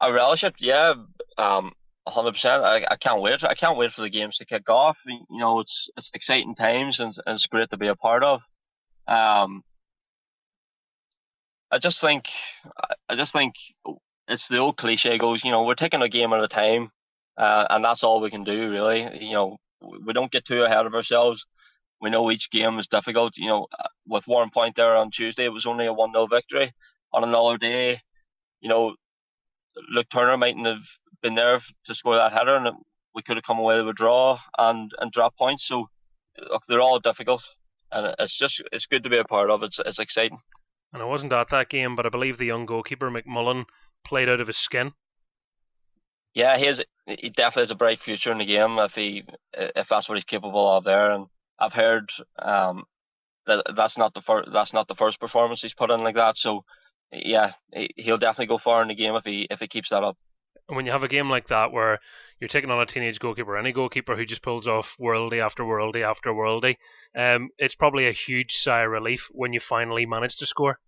[0.00, 0.94] I relish it, yeah.
[1.38, 1.72] Um,
[2.08, 2.64] hundred percent.
[2.64, 3.44] I, I can't wait.
[3.44, 4.98] I can't wait for the games to kick off.
[5.06, 8.42] You know, it's it's exciting times and, and it's great to be a part of.
[9.06, 9.62] Um,
[11.72, 12.28] I just think,
[13.08, 13.54] I just think
[14.28, 16.90] it's the old cliche goes, you know, we're taking a game at a time,
[17.38, 19.24] uh, and that's all we can do really.
[19.24, 21.46] You know, we don't get too ahead of ourselves.
[22.02, 23.38] We know each game is difficult.
[23.38, 23.66] You know,
[24.06, 26.72] with one point there on Tuesday, it was only a one 0 victory.
[27.14, 28.00] On another day,
[28.60, 28.94] you know,
[29.90, 30.84] Luke Turner mightn't have
[31.22, 32.76] been there to score that header, and
[33.14, 35.66] we could have come away with a draw and and drop points.
[35.66, 35.88] So,
[36.50, 37.42] look, they're all difficult,
[37.90, 39.62] and it's just it's good to be a part of.
[39.62, 40.38] It's it's exciting
[40.92, 43.64] and I wasn't at that game, but I believe the young goalkeeper McMullen
[44.04, 44.92] played out of his skin.
[46.34, 46.82] Yeah, he has.
[47.06, 50.24] He definitely has a bright future in the game if he if that's what he's
[50.24, 51.10] capable of there.
[51.10, 51.26] And
[51.58, 52.84] I've heard um,
[53.46, 56.38] that that's not the first that's not the first performance he's put in like that.
[56.38, 56.64] So
[57.12, 57.52] yeah,
[57.96, 60.16] he'll definitely go far in the game if he if he keeps that up.
[60.68, 61.98] And when you have a game like that where
[62.40, 66.02] you're taking on a teenage goalkeeper, any goalkeeper who just pulls off worldy after worldy
[66.02, 66.76] after worldy,
[67.16, 70.78] um, it's probably a huge sigh of relief when you finally manage to score.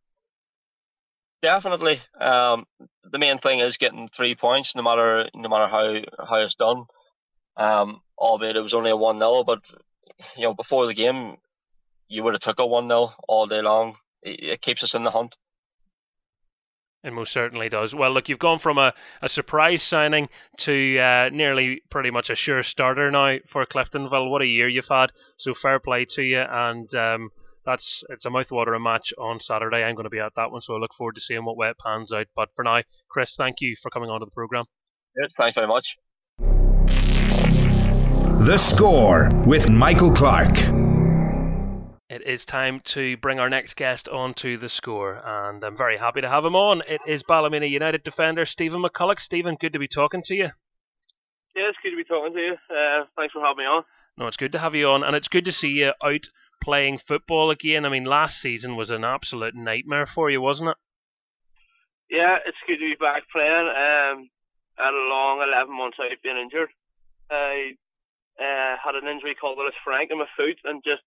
[1.42, 2.00] Definitely.
[2.18, 2.66] Um,
[3.02, 6.86] the main thing is getting three points, no matter no matter how how it's done.
[7.56, 9.60] Um, albeit it was only a one 0 but
[10.36, 11.36] you know before the game,
[12.08, 13.96] you would have took a one 0 all day long.
[14.22, 15.36] It, it keeps us in the hunt.
[17.04, 17.94] It most certainly does.
[17.94, 22.34] Well, look, you've gone from a, a surprise signing to uh, nearly pretty much a
[22.34, 24.30] sure starter now for Cliftonville.
[24.30, 25.12] What a year you've had.
[25.36, 26.40] So fair play to you.
[26.40, 27.28] And um,
[27.66, 29.84] that's it's a mouthwatering match on Saturday.
[29.84, 31.68] I'm going to be at that one, so I look forward to seeing what way
[31.68, 32.26] it pans out.
[32.34, 34.64] But for now, Kris, thank you for coming on to the programme.
[35.20, 35.98] Yes, thanks very much.
[38.46, 40.93] The Score with Michael Clark.
[42.14, 45.98] It is time to bring our next guest on to the score, and I'm very
[45.98, 46.80] happy to have him on.
[46.86, 49.18] It is Ballymena United defender Steven McCullough.
[49.18, 50.50] Steven, good to be talking to you.
[51.56, 52.52] Yeah, it's good to be talking to you.
[52.70, 53.82] Uh, thanks for having me on.
[54.16, 56.28] No, it's good to have you on, and it's good to see you out
[56.62, 57.84] playing football again.
[57.84, 60.76] I mean, last season was an absolute nightmare for you, wasn't it?
[62.10, 63.66] Yeah, it's good to be back playing.
[63.66, 64.30] Um,
[64.78, 66.68] I had a long 11 months out being injured.
[67.28, 67.72] I
[68.38, 71.02] uh, had an injury called Lisfranc frank in my foot, and just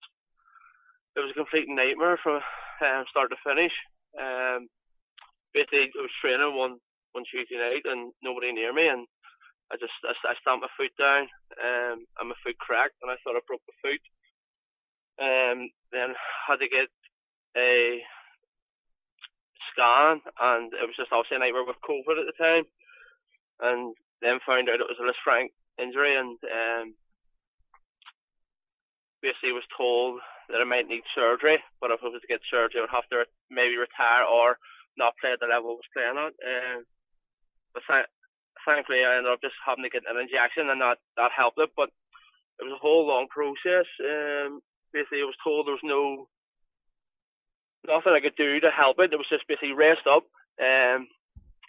[1.17, 3.73] it was a complete nightmare from um, start to finish.
[4.13, 4.69] Um,
[5.49, 6.77] basically, I was training one
[7.17, 9.09] one Tuesday night, and nobody near me, and
[9.73, 11.25] I just I, I stamped my foot down,
[11.57, 14.03] um, and my foot cracked, and I thought I broke my foot.
[15.17, 16.13] Um, then
[16.45, 16.93] had to get
[17.57, 18.05] a
[19.73, 22.69] scan, and it was just obviously a nightmare with COVID at the time,
[23.65, 25.49] and then found out it was a Lisfranc
[25.81, 26.93] injury, and um,
[29.25, 32.79] basically was told that I might need surgery, but if I was to get surgery,
[32.79, 34.57] I would have to maybe retire or
[34.97, 36.33] not play at the level I was playing at.
[36.39, 36.79] Um,
[37.75, 38.11] but th-
[38.63, 41.69] thankfully, I ended up just having to get an injection, and that that helped it.
[41.75, 41.91] But
[42.59, 43.85] it was a whole long process.
[44.01, 46.27] Um, basically, I was told there was no
[47.85, 49.13] nothing I could do to help it.
[49.13, 50.25] It was just basically rest up.
[50.59, 51.07] Um,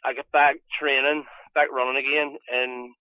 [0.05, 2.95] I get back training, back running again in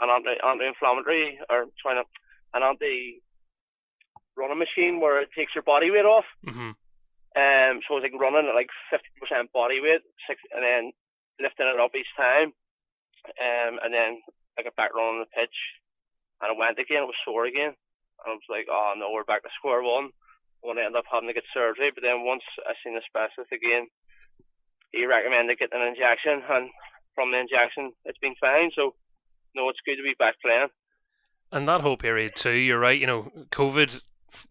[0.00, 2.06] an anti anti-inflammatory or trying to
[2.54, 3.23] an anti
[4.36, 6.26] running machine where it takes your body weight off.
[6.46, 6.74] Mm-hmm.
[7.34, 10.92] Um, so I was like running at like 50% body weight, six, and then
[11.42, 12.54] lifting it up each time.
[13.26, 14.22] Um, and then
[14.54, 15.56] I got back running the pitch,
[16.38, 17.02] and I went again.
[17.02, 17.74] It was sore again.
[18.22, 20.14] And I was like, oh no, we're back to square one.
[20.62, 21.90] I'm gonna end up having to get surgery.
[21.90, 23.90] But then once I seen the specialist again,
[24.94, 26.70] he recommended getting an injection, and
[27.14, 28.70] from the injection, it's been fine.
[28.78, 28.94] So
[29.54, 30.70] no, it's good to be back playing.
[31.50, 32.98] And that whole period too, you're right.
[32.98, 34.00] You know, COVID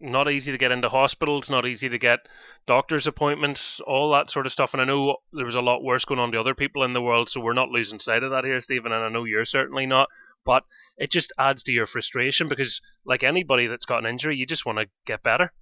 [0.00, 2.28] not easy to get into hospitals, not easy to get
[2.66, 4.72] doctor's appointments, all that sort of stuff.
[4.72, 7.02] And I know there was a lot worse going on to other people in the
[7.02, 8.92] world, so we're not losing sight of that here, Steven.
[8.92, 10.08] And I know you're certainly not.
[10.44, 10.64] But
[10.98, 14.66] it just adds to your frustration because, like anybody that's got an injury, you just
[14.66, 15.52] want to get better.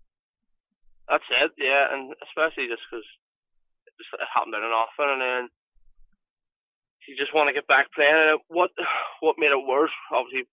[1.09, 3.05] That's it, yeah, and especially just because
[4.15, 5.49] it happened in an often, and then
[7.07, 8.15] you just want to get back playing.
[8.15, 8.71] And what
[9.21, 10.49] what made it worse, obviously,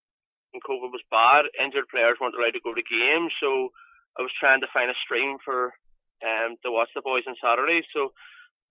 [0.51, 3.33] when COVID was bad, injured players weren't allowed to go to games.
[3.39, 3.69] So
[4.17, 5.73] I was trying to find a stream for
[6.19, 7.81] um to watch the boys on Saturday.
[7.93, 8.11] So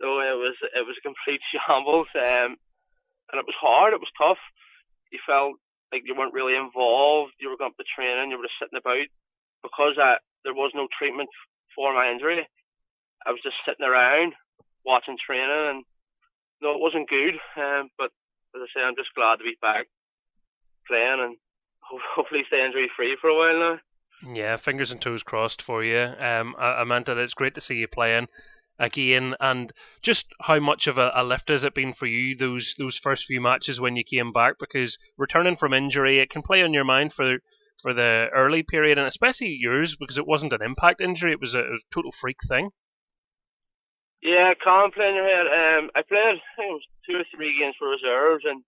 [0.01, 2.09] so it was it was a complete shambles.
[2.15, 2.59] Um,
[3.33, 3.93] and it was hard.
[3.93, 4.41] It was tough.
[5.13, 5.61] You felt
[5.93, 7.37] like you weren't really involved.
[7.41, 8.31] You were going to training.
[8.31, 9.09] You were just sitting about
[9.63, 11.29] because I, there was no treatment
[11.75, 12.47] for my injury.
[13.27, 14.33] I was just sitting around
[14.85, 15.81] watching training, and
[16.63, 17.37] no, it wasn't good.
[17.59, 18.15] Um, but
[18.57, 19.87] as I say, I'm just glad to be back
[20.87, 21.37] playing and
[22.15, 23.81] hopefully stay injury free for a while now.
[24.35, 25.99] Yeah, fingers and toes crossed for you.
[25.99, 28.29] Um, I, I meant that it's great to see you playing
[28.79, 29.73] again, and
[30.03, 33.27] just how much of a, a, lift has it been for you those those first
[33.27, 34.55] few matches when you came back?
[34.59, 37.39] Because returning from injury, it can play on your mind for
[37.81, 41.55] for the early period, and especially yours because it wasn't an impact injury; it was
[41.55, 42.71] a, it was a total freak thing.
[44.23, 45.47] Yeah, can't play in your head.
[45.47, 48.65] Um, I played I think it was two or three games for reserves, and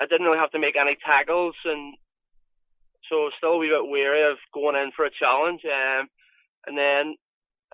[0.00, 1.94] I didn't really have to make any tackles, and
[3.08, 5.60] so still a wee bit wary of going in for a challenge.
[5.64, 6.08] Um,
[6.66, 7.16] and then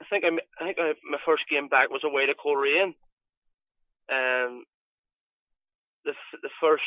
[0.01, 2.95] I think I, I think I, my first game back was away to Coleraine.
[4.09, 4.65] Um,
[6.05, 6.87] the the first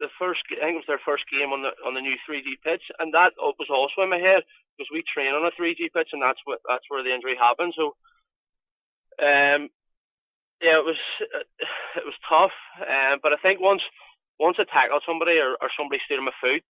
[0.00, 2.60] the first I think it was their first game on the on the new 3G
[2.64, 4.42] pitch, and that was also in my head
[4.76, 7.74] because we train on a 3G pitch, and that's what that's where the injury happened.
[7.76, 7.96] So,
[9.20, 9.68] um,
[10.60, 11.00] yeah, it was
[12.00, 13.82] it was tough, um, but I think once
[14.40, 16.64] once I tackled somebody or, or somebody stood on my foot,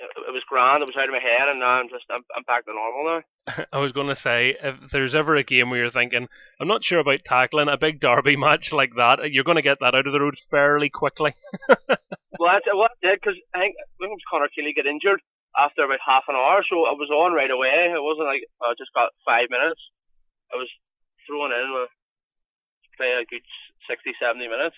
[0.00, 0.84] it, it was grand.
[0.84, 3.04] It was out of my head, and now I'm just I'm, I'm back to normal
[3.08, 3.64] now.
[3.72, 6.28] I was going to say, if there's ever a game where you're thinking,
[6.60, 9.80] I'm not sure about tackling a big derby match like that, you're going to get
[9.80, 11.32] that out of the road fairly quickly.
[11.68, 15.20] well, that's what I did because I think when was Conor Keeley get injured
[15.56, 17.92] after about half an hour, so I was on right away.
[17.92, 19.80] It wasn't like oh, I just got five minutes.
[20.52, 20.68] I was
[21.26, 21.92] thrown in with
[22.96, 23.44] play a good
[23.88, 24.76] 60, 70 minutes.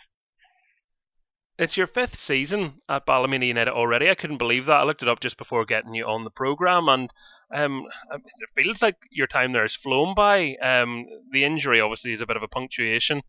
[1.59, 4.09] It's your fifth season at Ballymena United already.
[4.09, 4.80] I couldn't believe that.
[4.80, 7.11] I looked it up just before getting you on the program, and
[7.53, 10.57] um, it feels like your time there has flown by.
[10.62, 13.20] Um, the injury obviously is a bit of a punctuation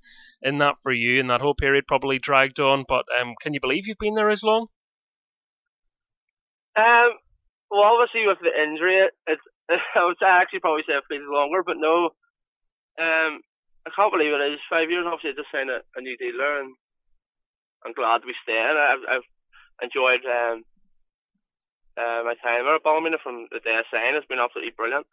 [0.41, 2.85] in that for you, and that whole period probably dragged on.
[2.87, 4.67] But um, can you believe you've been there as long?
[6.75, 7.11] Um,
[7.69, 11.77] well, obviously with the injury, it's I would actually probably say it feels longer, but
[11.77, 12.11] no.
[12.99, 13.41] Um,
[13.85, 15.05] I can't believe it is five years.
[15.05, 16.75] Obviously, I just signed a, a new deal there, and
[17.85, 18.75] I'm glad to be staying.
[18.79, 19.27] I've, I've
[19.83, 20.63] enjoyed um,
[21.99, 24.15] uh, my time at Ballymena from the day I signed.
[24.15, 25.05] It's been absolutely brilliant,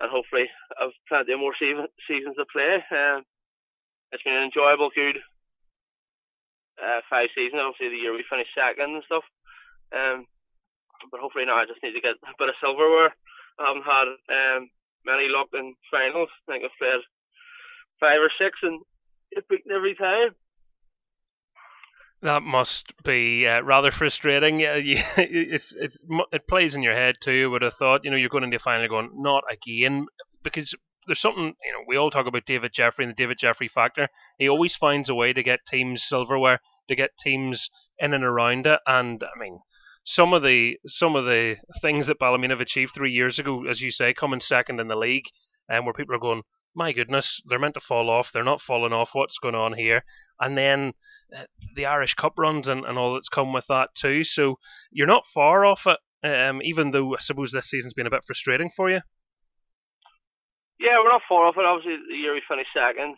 [0.00, 0.48] and hopefully
[0.80, 2.80] I've plenty more season, seasons to play.
[2.90, 3.22] Um,
[4.12, 5.20] it's been an enjoyable, good
[6.80, 7.60] uh, five seasons.
[7.60, 9.24] Obviously, the year we finished second and stuff.
[9.92, 10.26] Um,
[11.10, 13.12] but hopefully now I just need to get a bit of silverware.
[13.58, 14.70] I haven't had um,
[15.04, 16.30] many luck in finals.
[16.48, 17.02] I think I've played
[18.00, 18.80] five or six and
[19.32, 20.34] it's beaten every time.
[22.22, 24.60] That must be uh, rather frustrating.
[24.60, 24.76] Yeah,
[25.16, 25.98] it's, it's,
[26.32, 27.50] it plays in your head too.
[27.50, 30.06] Would have thought, you know, you're going into the final going, not again,
[30.44, 30.74] because
[31.06, 34.08] there's something, you know, we all talk about David Jeffrey and the David Jeffrey factor.
[34.38, 38.68] He always finds a way to get teams silverware, to get teams in and around
[38.68, 38.78] it.
[38.86, 39.58] And I mean,
[40.04, 43.80] some of the some of the things that Ballymena have achieved three years ago, as
[43.80, 45.26] you say, coming second in the league,
[45.68, 46.42] and um, where people are going,
[46.74, 48.32] my goodness, they're meant to fall off.
[48.32, 49.10] They're not falling off.
[49.12, 50.04] What's going on here?
[50.40, 50.92] And then
[51.36, 51.44] uh,
[51.76, 54.24] the Irish Cup runs and, and all that's come with that too.
[54.24, 54.58] So
[54.90, 58.24] you're not far off it, um, even though I suppose this season's been a bit
[58.24, 59.00] frustrating for you.
[60.80, 61.64] Yeah, we're not far off it.
[61.64, 63.14] Obviously, the year we finished second,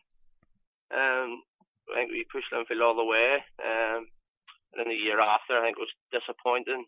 [0.92, 1.40] um,
[1.88, 3.40] I think we pushed Linfield all the way.
[3.62, 4.06] Um,
[4.72, 6.84] and then the year after, I think it was disappointing.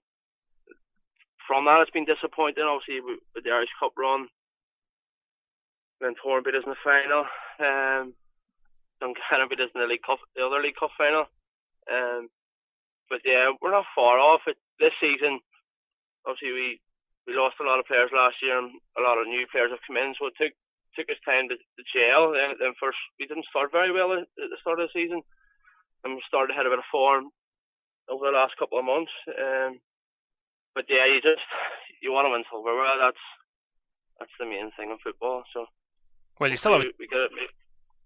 [1.46, 2.66] From that, it's been disappointing.
[2.66, 4.26] Obviously, with the Irish Cup run,
[6.01, 7.24] then Toran beat us in the final.
[7.59, 8.14] Um,
[9.01, 11.26] beat us in the League Cup, the other League Cup final.
[11.90, 12.28] Um,
[13.09, 14.57] but yeah, we're not far off it.
[14.78, 15.40] This season,
[16.26, 16.68] obviously we
[17.26, 19.82] we lost a lot of players last year, and a lot of new players have
[19.82, 20.55] come in, so it took
[20.94, 22.32] took us time to, to gel.
[22.32, 25.20] Then, then first, we didn't start very well at the start of the season,
[26.05, 27.30] and we started had a bit of form
[28.09, 29.12] over the last couple of months.
[29.28, 29.82] Um,
[30.74, 31.44] but yeah, you just
[32.01, 32.97] you want to win silverware.
[32.99, 33.24] That's
[34.18, 35.42] that's the main thing in football.
[35.53, 35.66] So
[36.39, 36.82] well, you still have.
[36.82, 37.30] A, we got,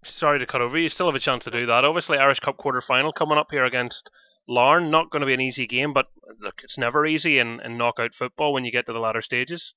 [0.03, 0.77] sorry to cut over.
[0.77, 1.85] You still have a chance to do that.
[1.85, 4.09] Obviously, Irish Cup quarter final coming up here against
[4.47, 4.89] Larne.
[4.89, 6.07] Not going to be an easy game, but
[6.39, 9.73] look, it's never easy in, in knockout football when you get to the latter stages.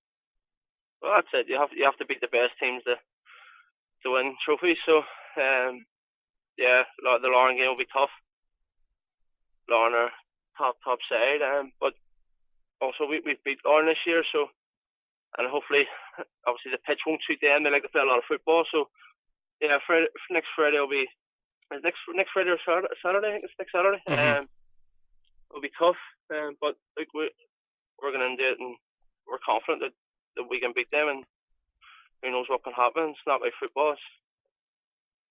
[1.02, 1.46] Well, that's it.
[1.48, 2.94] You have you have to beat the best teams to
[4.04, 4.78] to win trophies.
[4.86, 4.98] So,
[5.40, 5.84] um,
[6.56, 8.10] yeah, the Larne game will be tough.
[9.68, 10.10] Larne are
[10.56, 11.92] top top side, um, but
[12.80, 14.46] also we we beat Larne this year, so
[15.38, 15.84] and hopefully,
[16.46, 17.64] obviously the pitch won't suit them.
[17.64, 18.88] They like to play a lot of football, so
[19.60, 21.06] yeah, Friday, next Friday will be
[21.70, 23.28] next next Friday or Saturday.
[23.28, 24.02] I think it's next Saturday.
[24.08, 24.44] Mm-hmm.
[24.44, 24.48] Um,
[25.50, 25.98] it'll be tough,
[26.34, 27.30] um, but like we
[28.02, 28.76] we're gonna do it, and
[29.26, 29.94] we're confident that,
[30.36, 31.08] that we can beat them.
[31.08, 31.24] And
[32.22, 33.14] who knows what can happen?
[33.14, 33.92] It's not like football.
[33.92, 34.08] It's,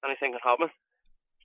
[0.06, 0.70] anything can happen.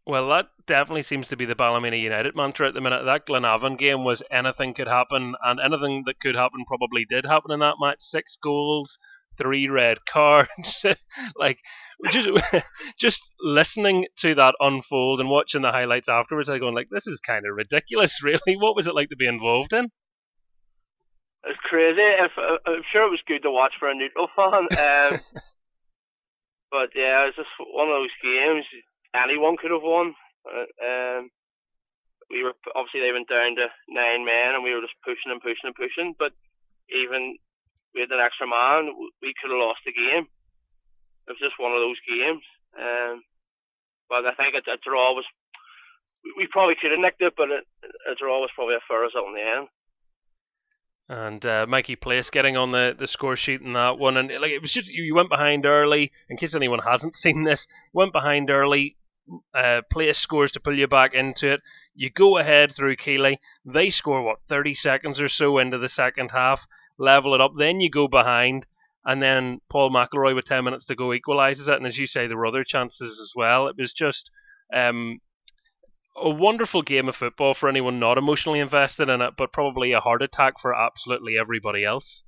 [0.09, 3.05] Well, that definitely seems to be the Ballymena United mantra at the minute.
[3.05, 7.51] That Glenavon game was anything could happen, and anything that could happen probably did happen
[7.51, 7.99] in that match.
[8.01, 8.97] Six goals,
[9.37, 10.83] three red cards.
[11.37, 11.59] like,
[12.11, 12.27] just
[12.99, 17.21] just listening to that unfold and watching the highlights afterwards, I going like, this is
[17.21, 18.19] kind of ridiculous.
[18.25, 19.91] Really, what was it like to be involved in?
[21.45, 22.01] It's crazy.
[22.01, 24.69] If, I'm sure it was good to watch for a neutral fan.
[24.73, 25.21] Um,
[26.71, 28.65] but yeah, it was just one of those games
[29.15, 30.15] anyone could have won.
[30.45, 31.31] Uh, um,
[32.29, 35.41] we were obviously they went down to nine men, and we were just pushing and
[35.41, 36.13] pushing and pushing.
[36.19, 36.37] But
[36.93, 37.37] even
[37.97, 38.93] with an extra man,
[39.25, 40.29] we could have lost the game.
[41.29, 42.45] It was just one of those games.
[42.77, 43.25] Um,
[44.09, 45.25] but I think a, a draw was.
[46.37, 47.63] We probably could have nicked it, but a,
[48.11, 49.69] a draw was probably a fair result in the end
[51.09, 54.17] and uh, Mikey Place getting on the, the score sheet in that one.
[54.17, 56.13] And like it was just you went behind early.
[56.29, 58.97] In case anyone hasn't seen this, went behind early,
[59.55, 61.61] uh, place scores to pull you back into it.
[61.95, 63.41] You go ahead through Keeley.
[63.65, 66.67] They score what 30 seconds or so into the second half,
[66.99, 67.53] level it up.
[67.57, 68.67] Then you go behind,
[69.05, 71.77] and then Paul McElroy with 10 minutes to go equalises it.
[71.77, 73.69] And as you say, there were other chances as well.
[73.69, 74.31] It was just
[74.75, 75.21] um,
[76.23, 80.01] a wonderful game of football for anyone not emotionally invested in it, but probably a
[80.01, 82.23] heart attack for absolutely everybody else.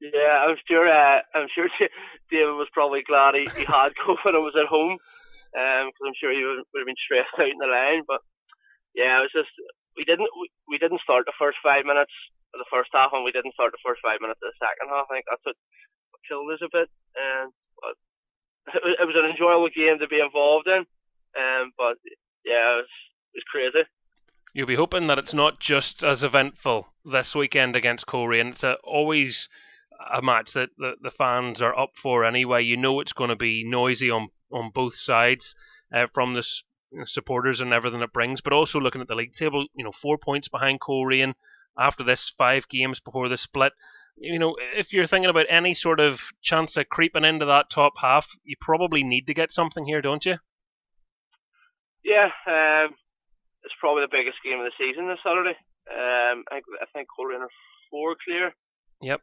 [0.00, 0.88] Yeah, I'm sure.
[0.88, 1.68] Uh, I'm sure
[2.30, 4.96] David was probably glad he, he had COVID and was at home
[5.52, 8.06] because um, I'm sure he would, would have been stressed out in the line.
[8.08, 8.24] But
[8.96, 9.52] yeah, it was just
[9.96, 12.14] we didn't we, we didn't start the first five minutes
[12.56, 14.88] of the first half, and we didn't start the first five minutes of the second
[14.88, 15.06] half.
[15.12, 15.58] I think that's what
[16.24, 16.88] killed us a bit.
[17.18, 17.94] Um, but
[19.00, 20.88] it was an enjoyable game to be involved in.
[21.36, 22.00] Um, but
[22.44, 22.88] yeah, it was,
[23.34, 23.86] it was crazy.
[24.52, 28.48] You'll be hoping that it's not just as eventful this weekend against Coleraine.
[28.48, 29.48] It's a, always
[30.12, 32.64] a match that the, the fans are up for anyway.
[32.64, 35.54] You know it's going to be noisy on on both sides
[35.94, 36.44] uh, from the
[37.04, 40.18] supporters and everything it brings, but also looking at the league table, you know, four
[40.18, 41.34] points behind Coleraine
[41.78, 43.72] after this five games before the split.
[44.16, 47.92] You know, if you're thinking about any sort of chance of creeping into that top
[47.98, 50.38] half, you probably need to get something here, don't you?
[52.04, 52.96] Yeah, um,
[53.62, 55.56] it's probably the biggest game of the season this Saturday.
[55.90, 57.56] Um, I think I think Coleraine are
[57.90, 58.52] four clear.
[59.02, 59.20] Yep.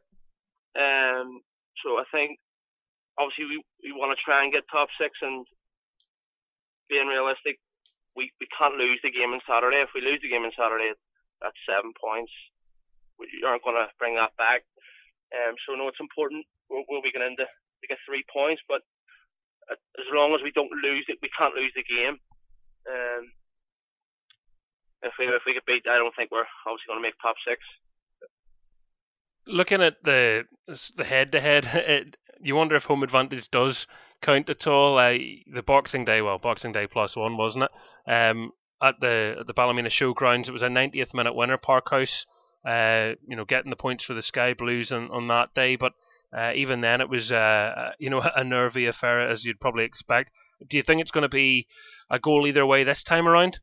[0.78, 1.42] Um,
[1.82, 2.38] so I think
[3.18, 5.46] obviously we, we want to try and get top six and
[6.88, 7.60] being realistic,
[8.16, 9.84] we, we can't lose the game on Saturday.
[9.84, 10.94] If we lose the game on Saturday,
[11.42, 12.32] that's seven points.
[13.20, 14.64] We aren't going to bring that back.
[15.34, 16.46] Um, so no, it's important.
[16.70, 18.82] We'll, we'll be going into to get three points, but
[19.70, 22.18] as long as we don't lose it, we can't lose the game.
[22.86, 23.32] Um,
[25.02, 27.36] if we if we get beat, I don't think we're obviously going to make top
[27.46, 27.60] six.
[29.46, 30.44] Looking at the
[30.96, 33.86] the head to head, you wonder if home advantage does
[34.22, 34.98] count at all.
[34.98, 35.18] Uh,
[35.52, 38.10] the Boxing Day, well, Boxing Day plus one, wasn't it?
[38.10, 38.52] Um,
[38.82, 41.58] at the at the Ballymena Showgrounds, it was a 90th minute winner.
[41.58, 42.26] Parkhouse,
[42.66, 45.92] uh, you know, getting the points for the Sky Blues on, on that day, but
[46.36, 50.30] uh, even then, it was uh, you know a nervy affair as you'd probably expect.
[50.66, 51.66] Do you think it's going to be
[52.10, 53.60] a goal either way this time around?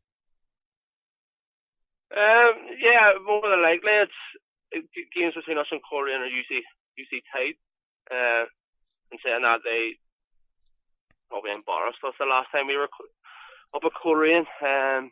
[2.15, 4.19] Um, yeah, more than likely, it's
[4.71, 4.85] it,
[5.15, 6.63] games between us and Coleraine are usually
[6.95, 7.57] usually tight.
[8.11, 8.45] Uh,
[9.11, 9.97] and saying that, they
[11.29, 12.89] probably embarrassed us the last time we were
[13.73, 14.47] up at Coleraine.
[14.61, 15.11] Um,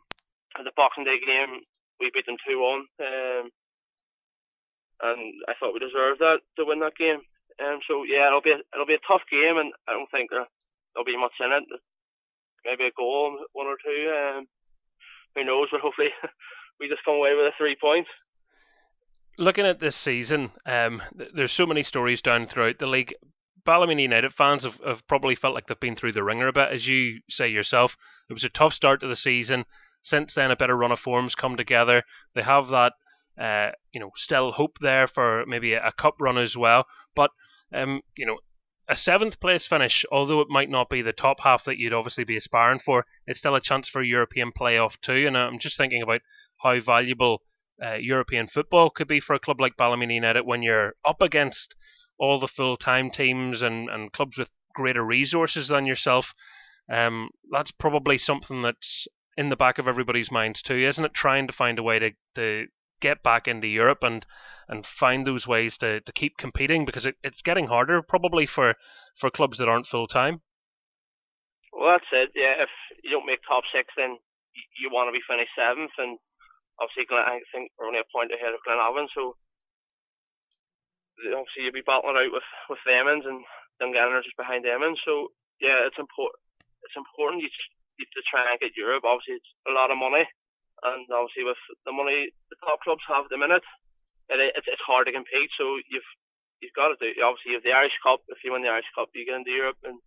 [0.58, 1.66] at the Boxing Day game,
[2.00, 2.86] we beat them two one.
[3.02, 3.50] Um,
[5.02, 7.26] and I thought we deserved that to win that game.
[7.60, 10.30] Um, so yeah, it'll be a, it'll be a tough game, and I don't think
[10.30, 10.46] there,
[10.94, 11.66] there'll be much in it.
[12.66, 14.12] Maybe a goal, one or two.
[14.12, 14.46] Um,
[15.36, 15.68] who knows?
[15.72, 16.10] But hopefully,
[16.80, 18.10] we just come away with a three points.
[19.38, 21.02] Looking at this season, um,
[21.34, 23.16] there's so many stories down throughout the league.
[23.66, 26.70] Ballymena United fans have, have probably felt like they've been through the ringer a bit,
[26.70, 27.98] as you say yourself.
[28.30, 29.66] It was a tough start to the season.
[30.04, 32.04] Since then, a better run of forms come together.
[32.36, 32.94] They have that
[33.38, 36.86] uh, you know, still hope there for maybe a, a cup run as well.
[37.16, 37.32] But
[37.74, 38.38] um, you know,
[38.88, 42.24] a seventh place finish, although it might not be the top half that you'd obviously
[42.24, 45.26] be aspiring for, it's still a chance for a European playoff too.
[45.28, 46.22] And I'm just thinking about
[46.62, 47.42] how valuable
[47.84, 51.76] uh, European football could be for a club like Ballymena United when you're up against
[52.18, 56.34] all the full-time teams and, and clubs with greater resources than yourself.
[56.92, 59.08] Um, that's probably something that's
[59.38, 61.14] in the back of everybody's minds too, isn't it?
[61.14, 62.68] Trying to find a way to, to
[63.04, 64.26] get back into Europe and
[64.72, 68.74] and find those ways to, to keep competing because it, it's getting harder probably for,
[69.20, 70.40] for clubs that aren't full time.
[71.76, 72.32] Well, that's it.
[72.32, 72.72] Yeah, if
[73.04, 74.16] you don't make top six, then
[74.56, 76.16] you, you want to be finished seventh, and
[76.80, 79.36] obviously, I think we're only a point ahead of Glenavon, so
[81.36, 83.22] obviously you'll be battling out with with them and
[83.80, 85.30] Dungannon are just behind and so
[85.62, 86.40] yeah, it's important.
[86.84, 87.52] It's important you,
[88.00, 89.08] you to try and get Europe.
[89.08, 90.26] Obviously, it's a lot of money,
[90.84, 93.64] and obviously with the money the top clubs have at the minute,
[94.30, 95.52] it, it's it's hard to compete.
[95.56, 96.10] So you've
[96.60, 97.12] you've got to do.
[97.24, 98.24] Obviously, you have the Irish Cup.
[98.28, 100.00] If you win the Irish Cup, you get into Europe, and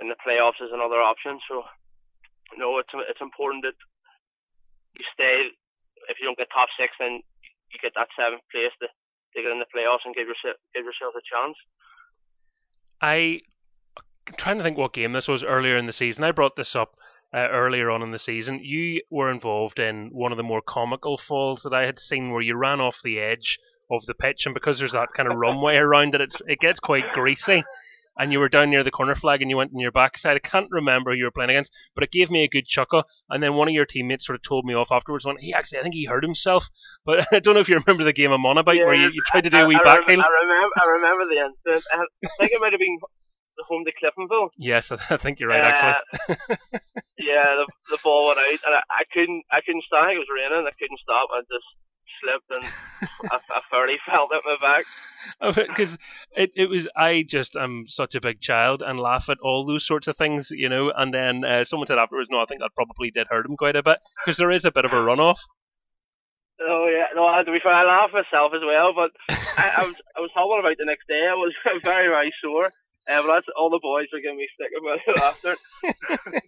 [0.00, 1.40] in the playoffs is another option.
[1.48, 1.64] So
[2.56, 3.78] no, it's it's important that
[4.98, 5.52] you stay.
[6.08, 7.20] If you don't get top six, then
[7.70, 10.84] you get that seventh place to, to get in the playoffs and give yourself give
[10.84, 11.56] yourself a chance.
[13.00, 13.40] I
[14.26, 16.24] I'm trying to think what game this was earlier in the season.
[16.24, 16.96] I brought this up
[17.34, 18.60] uh, earlier on in the season.
[18.62, 22.42] You were involved in one of the more comical falls that I had seen, where
[22.42, 23.58] you ran off the edge
[23.90, 26.80] of the pitch, and because there's that kind of runway around it, it's, it gets
[26.80, 27.62] quite greasy.
[28.18, 30.36] And you were down near the corner flag, and you went in your backside.
[30.36, 33.04] I can't remember who you were playing against, but it gave me a good chuckle.
[33.30, 35.24] And then one of your teammates sort of told me off afterwards.
[35.24, 36.68] Went, he actually, I think he hurt himself.
[37.06, 39.08] But I don't know if you remember the game I'm on about, yeah, where you,
[39.08, 41.40] you tried to do I, a wee I back rem- I remember, I remember the
[41.40, 41.84] incident.
[42.24, 42.98] I think it might have been
[43.68, 44.48] home to Cliftonville.
[44.58, 45.62] Yes, I think you're right.
[45.64, 45.94] Actually,
[46.28, 46.36] Uh,
[47.18, 50.08] yeah, the, the ball went out, and I, I couldn't, I couldn't stop.
[50.10, 50.66] It was raining.
[50.66, 51.28] I couldn't stop.
[51.32, 51.66] I just
[52.20, 55.66] slipped, and I, I fairly fell at my back.
[55.68, 55.98] because
[56.36, 59.86] it, it was I just am such a big child and laugh at all those
[59.86, 60.92] sorts of things, you know.
[60.94, 63.76] And then uh, someone said afterwards, no, I think that probably did hurt him quite
[63.76, 65.38] a bit because there is a bit of a runoff.
[66.60, 67.26] Oh yeah, no.
[67.42, 69.10] To be fair, I laughed myself as well, but
[69.58, 71.26] I, I was, I was hobbling about the next day.
[71.28, 71.52] I was
[71.84, 72.70] very, very sore.
[73.10, 75.56] Uh, but that's all the boys were giving me stick about it after.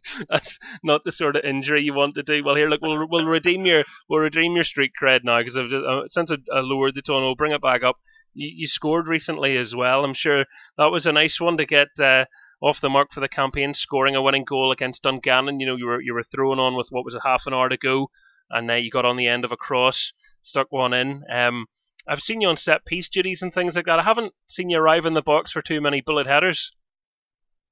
[0.31, 2.45] That's not the sort of injury you want to do.
[2.45, 6.03] Well, here, look, we'll we'll redeem your we'll redeem your street cred now because uh,
[6.11, 7.97] since I, I lowered the tone, we'll bring it back up.
[8.35, 10.05] You, you scored recently as well.
[10.05, 10.45] I'm sure
[10.79, 12.27] that was a nice one to get uh,
[12.63, 15.59] off the mark for the campaign, scoring a winning goal against Dungannon.
[15.59, 17.69] You know, you were you were throwing on with what was a half an hour
[17.69, 18.09] to go.
[18.51, 21.23] and uh, you got on the end of a cross, stuck one in.
[21.33, 21.67] Um,
[22.09, 23.99] I've seen you on set piece duties and things like that.
[23.99, 26.73] I haven't seen you arrive in the box for too many bullet headers.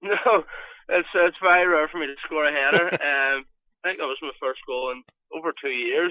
[0.03, 0.43] No,
[0.89, 2.91] it's it's very rare for me to score a header.
[2.91, 6.11] um, I think that was my first goal in over two years.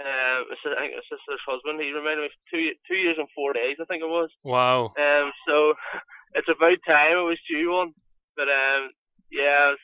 [0.00, 1.80] It's, I think my sister's husband.
[1.80, 3.76] He reminded me of two two years and four days.
[3.80, 4.30] I think it was.
[4.44, 4.96] Wow.
[4.96, 5.74] Um, so
[6.38, 7.92] it's about time it was due one.
[8.36, 8.96] But um,
[9.28, 9.76] yeah,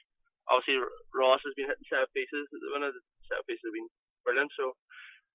[0.48, 0.80] obviously
[1.12, 2.48] Ross has been hitting set pieces.
[2.72, 3.92] One of the set pieces have been
[4.24, 4.52] brilliant.
[4.56, 4.72] So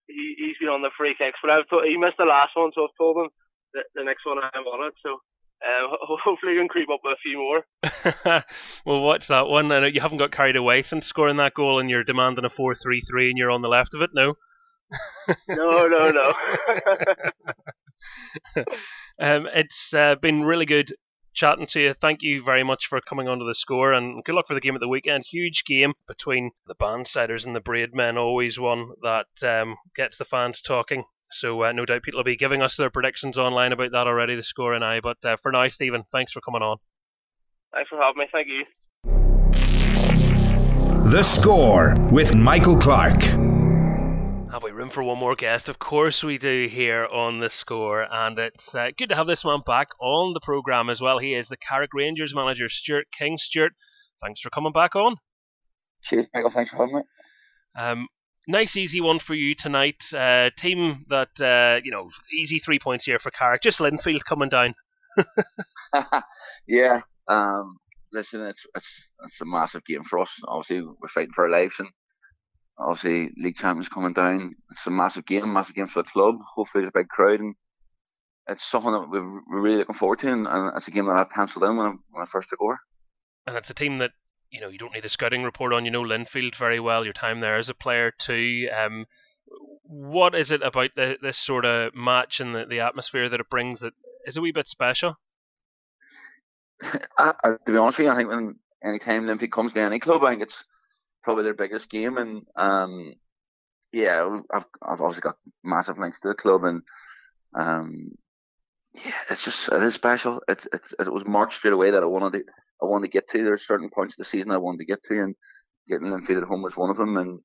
[0.08, 1.40] he he's been on the free kicks.
[1.42, 3.30] But I've told, he missed the last one, so I've told him
[3.74, 4.94] that the next one I'm on it.
[5.02, 5.20] So
[5.64, 8.44] um, hopefully we can creep up with a few more.
[8.86, 9.72] we'll watch that one.
[9.72, 12.50] I know you haven't got carried away since scoring that goal, and you're demanding a
[12.50, 14.12] four-three-three, and you're on the left of it.
[14.14, 14.36] No.
[15.50, 16.34] no, no, no.
[19.20, 20.94] um, it's uh, been really good
[21.34, 21.94] chatting to you.
[21.94, 24.76] Thank you very much for coming onto the score, and good luck for the game
[24.76, 25.26] at the weekend.
[25.26, 30.62] Huge game between the Bannsiders and the Braidmen, always one that um, gets the fans
[30.62, 31.04] talking.
[31.32, 34.36] So uh, no doubt people will be giving us their predictions online about that already,
[34.36, 35.00] the score and I.
[35.00, 36.78] But uh, for now, Steven, thanks for coming on.
[37.74, 38.28] Thanks for having me.
[38.32, 38.66] Thank you.
[41.10, 43.53] The score with Michael Clark.
[44.54, 45.68] Have we room for one more guest?
[45.68, 49.44] Of course we do here on the score, and it's uh, good to have this
[49.44, 51.18] man back on the program as well.
[51.18, 53.40] He is the Carrick Rangers manager, Stuart King.
[53.40, 53.72] Stuart,
[54.22, 55.16] thanks for coming back on.
[56.04, 56.52] Cheers, Michael.
[56.52, 57.02] Thanks for having me.
[57.76, 58.08] Um,
[58.48, 60.04] nice, easy one for you tonight.
[60.14, 63.64] Uh, team that uh, you know, easy three points here for Carrick.
[63.64, 64.76] Just Linfield coming down.
[66.68, 67.02] yeah.
[67.28, 67.78] Um,
[68.12, 70.30] listen, it's it's it's a massive game for us.
[70.48, 71.90] Obviously, we're fighting for our lives, and
[72.78, 74.56] obviously league champions coming down.
[74.72, 76.36] It's a massive game, massive game for the club.
[76.56, 77.56] Hopefully, there's a big crowd, and
[78.48, 80.32] it's something that we're, really looking forward to.
[80.32, 82.62] And, and, it's a game that I've penciled in when I, when I first took
[82.62, 82.80] over.
[83.48, 84.12] And it's a team that
[84.50, 85.86] you know you don't need a scouting report on.
[85.86, 87.04] You know Linfield very well.
[87.04, 88.70] Your time there as a player too.
[88.76, 89.06] Um,
[89.84, 93.50] what is it about the, this sort of match and the, the atmosphere that it
[93.50, 93.94] brings that
[94.26, 95.16] is a wee bit special?
[96.82, 99.82] I, I, to be honest with you, I think when any time Linfield comes to
[99.82, 100.66] any club, I think it's
[101.24, 103.14] probably their biggest game, and um,
[103.92, 106.82] yeah, I've I've obviously got massive links to the club, and
[107.56, 108.12] um,
[108.94, 110.42] yeah, it's just it is special.
[110.48, 112.44] It it it was marked straight away that I wanted to
[112.82, 113.44] I wanted to get to.
[113.44, 115.36] There's certain points of the season I wanted to get to, and
[115.88, 117.40] getting Linfield at home was one of them, and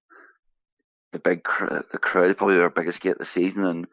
[1.13, 3.87] the big the crowd is probably our biggest gate of the season, and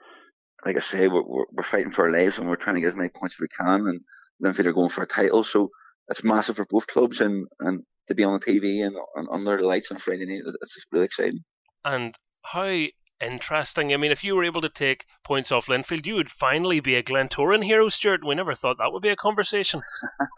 [0.65, 2.88] like I say, we're, we're, we're fighting for our lives and we're trying to get
[2.88, 4.01] as many points as we can, and
[4.43, 5.69] Linfield are going for a title, so
[6.09, 9.58] it's massive for both clubs, and and to be on the TV and, and under
[9.58, 10.41] the lights on Friday night.
[10.62, 11.43] It's just really exciting.
[11.84, 12.86] And how
[13.22, 13.93] interesting.
[13.93, 16.95] I mean, if you were able to take points off Linfield, you would finally be
[16.95, 18.26] a Glentoran hero, Stuart.
[18.26, 19.82] We never thought that would be a conversation.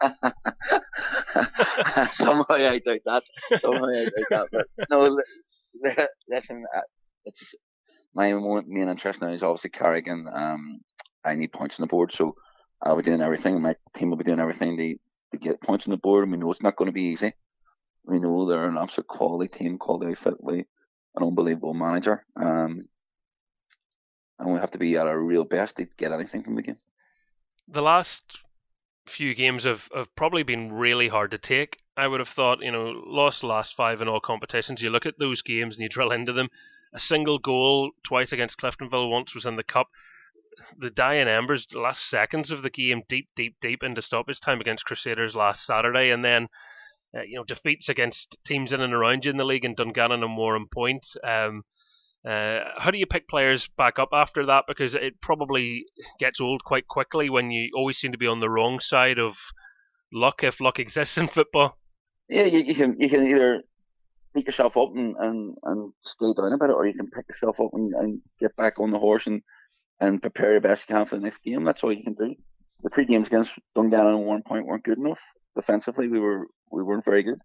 [2.12, 3.22] Somehow I doubt that.
[3.58, 4.66] Somehow I doubt that.
[4.76, 5.18] But no,
[6.28, 6.80] listen, uh,
[7.24, 7.54] it's
[8.14, 10.26] my main interest now is obviously Carrigan.
[10.32, 10.80] um,
[11.24, 12.36] I need points on the board, so
[12.82, 13.60] I'll be doing everything.
[13.60, 14.94] My team will be doing everything to,
[15.32, 17.32] to get points on the board, and we know it's not going to be easy.
[18.08, 20.66] We know they're an absolute quality team, quality fit with
[21.14, 22.24] an unbelievable manager.
[22.36, 22.88] Um,
[24.38, 26.78] and we have to be at our real best to get anything from the game.
[27.68, 28.22] The last
[29.06, 31.78] few games have, have probably been really hard to take.
[31.98, 34.80] I would have thought, you know, lost last five in all competitions.
[34.80, 36.48] You look at those games and you drill into them.
[36.94, 39.88] A single goal twice against Cliftonville, once was in the cup.
[40.78, 44.60] The dying embers, the last seconds of the game, deep, deep, deep into stoppage time
[44.62, 46.48] against Crusaders last Saturday, and then
[47.16, 50.22] uh, you know defeats against teams in and around you in the league and Dungannon
[50.22, 51.16] and Warrenpoint.
[51.24, 51.62] Um,
[52.26, 54.64] uh, how do you pick players back up after that?
[54.66, 55.86] Because it probably
[56.18, 59.36] gets old quite quickly when you always seem to be on the wrong side of
[60.12, 61.78] luck, if luck exists in football.
[62.28, 63.62] Yeah, you, you can you can either
[64.34, 67.60] pick yourself up and, and, and stay down a bit, or you can pick yourself
[67.60, 69.42] up and, and get back on the horse and,
[70.00, 71.64] and prepare your best you can for the next game.
[71.64, 72.34] That's all you can do.
[72.82, 75.20] The three games against Dungannon and Warrenpoint weren't good enough
[75.56, 76.08] defensively.
[76.08, 77.40] We were we weren't very good.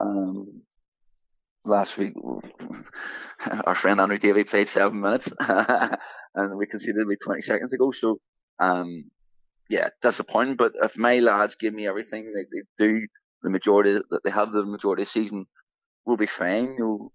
[0.00, 0.62] Um,
[1.64, 2.14] last week,
[3.64, 7.90] our friend Andrew Davey played seven minutes, and we conceded like 20 seconds ago.
[7.90, 8.20] So,
[8.58, 9.04] um,
[9.68, 10.56] yeah, disappointing.
[10.56, 13.06] But if my lads give me everything they do,
[13.42, 15.46] the majority that they have the majority of the season,
[16.04, 16.74] we'll be fine.
[16.74, 17.12] You know,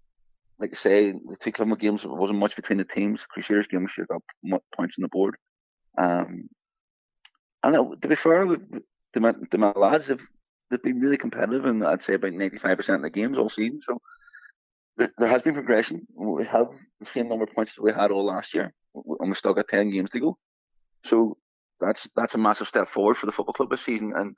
[0.58, 3.24] like I say, the two Clement games wasn't much between the teams.
[3.26, 5.36] Crusaders game should have got points on the board.
[5.96, 6.48] Um,
[7.62, 8.82] and it, to be fair, the,
[9.14, 10.20] the my lads have
[10.70, 13.48] they've been really competitive, and I'd say about ninety five percent of the games all
[13.48, 13.80] season.
[13.80, 14.00] So
[14.96, 16.06] there, has been progression.
[16.14, 16.68] We have
[17.00, 19.68] the same number of points that we had all last year, and we've still got
[19.68, 20.38] ten games to go.
[21.04, 21.36] So
[21.80, 24.34] that's that's a massive step forward for the football club this season, and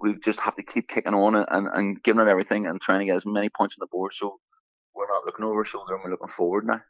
[0.00, 3.00] we just have to keep kicking on and, and, and giving it everything and trying
[3.00, 4.12] to get as many points on the board.
[4.12, 4.38] So
[4.94, 6.80] we're not looking over our shoulder and we're looking forward now.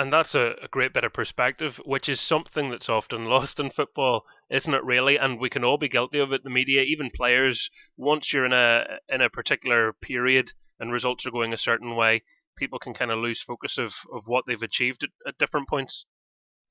[0.00, 3.68] And that's a, a great bit of perspective, which is something that's often lost in
[3.68, 4.82] football, isn't it?
[4.82, 6.42] Really, and we can all be guilty of it.
[6.42, 11.30] The media, even players, once you're in a in a particular period and results are
[11.30, 12.22] going a certain way,
[12.56, 16.06] people can kind of lose focus of, of what they've achieved at, at different points.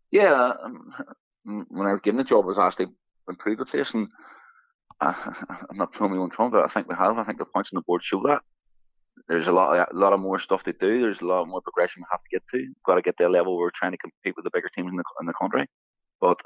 [0.09, 0.91] Yeah, um,
[1.69, 2.87] when I was given the job, I was asked to
[3.29, 4.07] improve the place, and
[5.01, 5.13] uh,
[5.69, 7.19] I'm not throwing my own trumpet, but I think we have.
[7.19, 8.41] I think the points on the board show that.
[9.29, 11.01] There's a lot, a lot of more stuff to do.
[11.01, 12.57] There's a lot more progression we have to get to.
[12.57, 14.69] We've got to get to a level where we're trying to compete with the bigger
[14.69, 15.67] teams in the in the country.
[16.19, 16.41] But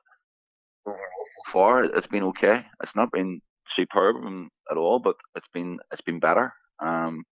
[0.85, 0.99] overall,
[1.45, 2.65] so far, it's been okay.
[2.83, 4.17] It's not been superb
[4.69, 6.53] at all, but it's been it's been better.
[6.85, 7.23] Um,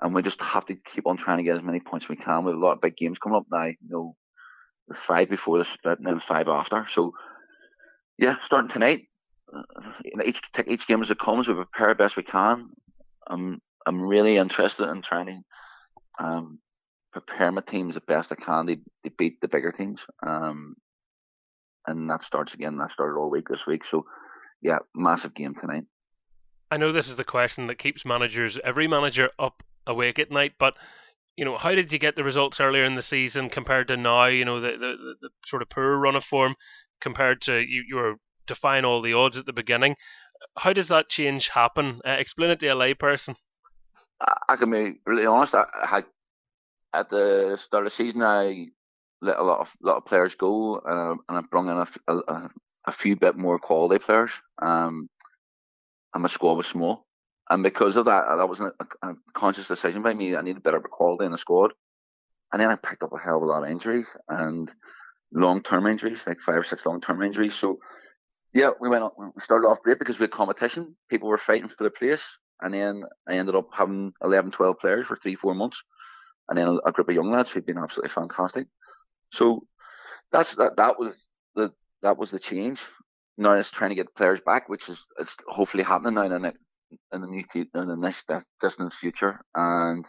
[0.00, 2.16] and we just have to keep on trying to get as many points as we
[2.16, 2.44] can.
[2.44, 3.64] We have a lot of big games coming up now.
[3.64, 4.14] You know,
[4.94, 6.86] five before the split and then five after.
[6.90, 7.12] So,
[8.18, 9.08] yeah, starting tonight,
[9.52, 11.48] uh, each each game as it comes.
[11.48, 12.70] We prepare best we can.
[13.26, 16.58] I'm I'm really interested in trying to um,
[17.12, 20.04] prepare my teams the best I can to, to beat the bigger teams.
[20.26, 20.76] Um,
[21.86, 22.76] and that starts again.
[22.76, 23.84] That started all week this week.
[23.84, 24.06] So,
[24.62, 25.84] yeah, massive game tonight.
[26.70, 30.52] I know this is the question that keeps managers, every manager, up awake at night.
[30.58, 30.74] But
[31.36, 34.26] you know, how did you get the results earlier in the season compared to now?
[34.26, 36.54] You know, the the, the sort of poor run of form
[37.00, 38.14] compared to you, you were
[38.46, 39.96] defying all the odds at the beginning.
[40.56, 42.00] How does that change happen?
[42.06, 43.36] Uh, explain it to a layperson.
[44.20, 45.54] I, I can be really honest.
[45.54, 46.04] I, I had
[46.92, 48.66] at the start of the season, I
[49.20, 52.12] let a lot of lot of players go, and I, and I brought in a,
[52.12, 52.48] a,
[52.86, 54.32] a few bit more quality players.
[54.60, 55.08] Um,
[56.12, 57.06] and my squad was small,
[57.50, 60.36] and because of that, that was a, a conscious decision by me.
[60.36, 61.72] I needed better quality in the squad.
[62.52, 64.70] And then I picked up a hell of a lot of injuries and
[65.32, 67.54] long term injuries, like five or six long term injuries.
[67.54, 67.80] So,
[68.52, 70.96] yeah, we went we started off great because we had competition.
[71.10, 72.38] People were fighting for the place.
[72.60, 75.82] And then I ended up having 11, 12 players for three, four months.
[76.48, 78.66] And then a, group of young lads who'd been absolutely fantastic.
[79.32, 79.66] So
[80.30, 80.76] that's that.
[80.76, 82.80] That was the that was the change.
[83.38, 86.52] Now it's trying to get players back, which is it's hopefully happening now in the
[87.12, 88.30] in the new in the next
[88.60, 90.04] distant future, and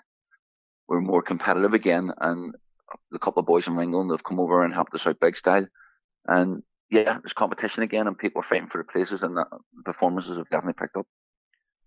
[0.87, 2.11] we're more competitive again.
[2.19, 2.53] And
[3.13, 5.67] a couple of boys in England have come over and helped us out big style,
[6.27, 9.45] and yeah, there's competition again, and people are fighting for the places, and the
[9.83, 11.07] performances have definitely picked up.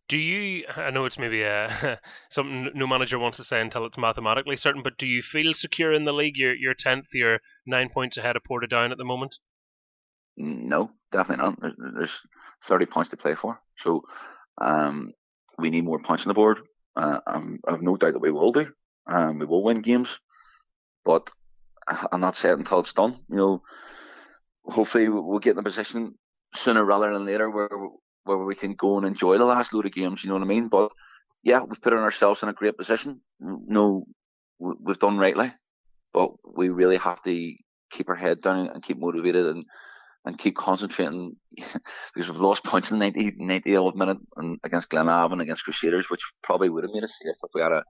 [0.08, 0.64] Do you?
[0.76, 2.00] I know it's maybe a,
[2.30, 5.92] something no manager wants to say until it's mathematically certain, but do you feel secure
[5.92, 6.36] in the league?
[6.36, 7.08] You're you're tenth.
[7.12, 9.38] You're nine points ahead of Portadown at the moment.
[10.36, 11.74] No, definitely not.
[11.96, 12.20] There's,
[12.64, 14.02] 30 points to play for, so
[14.60, 15.12] um,
[15.58, 16.60] we need more points on the board.
[16.96, 18.66] Uh, um, I have no doubt that we will do.
[19.06, 20.18] Um, we will win games,
[21.04, 21.30] but
[22.12, 23.16] I'm not saying until it's done.
[23.28, 23.62] You know,
[24.64, 26.14] hopefully we'll get in a position
[26.54, 27.68] sooner rather than later where
[28.36, 30.22] where we can go and enjoy the last load of games.
[30.22, 30.68] You know what I mean?
[30.68, 30.90] But
[31.42, 33.20] yeah, we've put ourselves in a great position.
[33.40, 34.04] No,
[34.58, 35.52] we've done rightly,
[36.12, 37.54] but we really have to
[37.90, 39.64] keep our head down and keep motivated and
[40.24, 44.90] and keep concentrating because we've lost points in the 90, 90 odd minute and against
[44.90, 47.82] Glenavon and against Crusaders, which probably would have made us safe if we had a,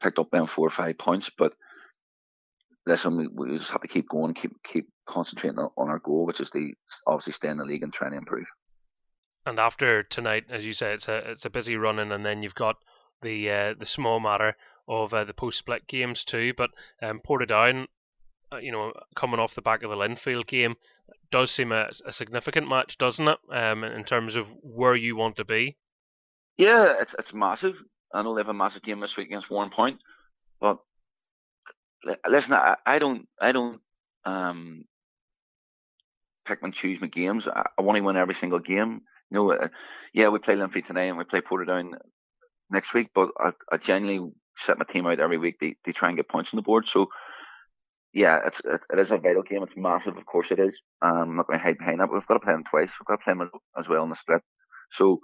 [0.00, 1.30] picked up them four or five points.
[1.36, 1.54] But
[2.86, 6.40] listen, we, we just have to keep going, keep keep concentrating on our goal, which
[6.40, 6.72] is to
[7.06, 8.46] obviously stay in the league and try to improve.
[9.46, 12.54] And after tonight, as you say, it's a it's a busy running, and then you've
[12.54, 12.76] got
[13.22, 16.52] the uh, the small matter of uh, the post split games too.
[16.56, 16.70] But
[17.02, 17.86] um, Portadown
[18.52, 20.76] uh, you know, coming off the back of the Linfield game,
[21.30, 23.38] does seem a, a significant match, doesn't it?
[23.50, 25.76] Um, in terms of where you want to be.
[26.56, 27.76] Yeah, it's it's massive.
[28.12, 29.98] I know they have a massive game this week against Warrenpoint,
[30.60, 30.78] but
[32.26, 33.80] listen, I, I don't, I don't
[34.24, 34.84] um,
[36.44, 37.46] pick and choose my games.
[37.46, 39.02] I, I want to win every single game.
[39.30, 39.68] You know, uh,
[40.12, 41.92] yeah, we play Linfield today and we play Portadown
[42.70, 46.08] next week, but I, I genuinely set my team out every week to, to try
[46.08, 46.88] and get points on the board.
[46.88, 47.08] So
[48.12, 49.62] yeah, it's it, it is a vital game.
[49.62, 50.82] It's massive, of course it is.
[51.00, 52.12] Um, I'm not going to hide behind that.
[52.12, 52.92] We've got to play them twice.
[52.98, 54.42] We've got to play them as well in the split.
[54.90, 55.20] So,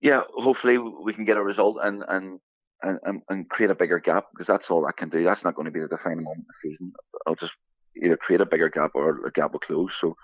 [0.00, 2.38] yeah, hopefully we can get a result and and
[2.82, 5.24] and, and create a bigger gap because that's all I can do.
[5.24, 6.92] That's not going to be the defining moment of the season.
[7.26, 7.54] I'll just
[8.00, 9.96] either create a bigger gap or a gap will close.
[9.96, 10.14] So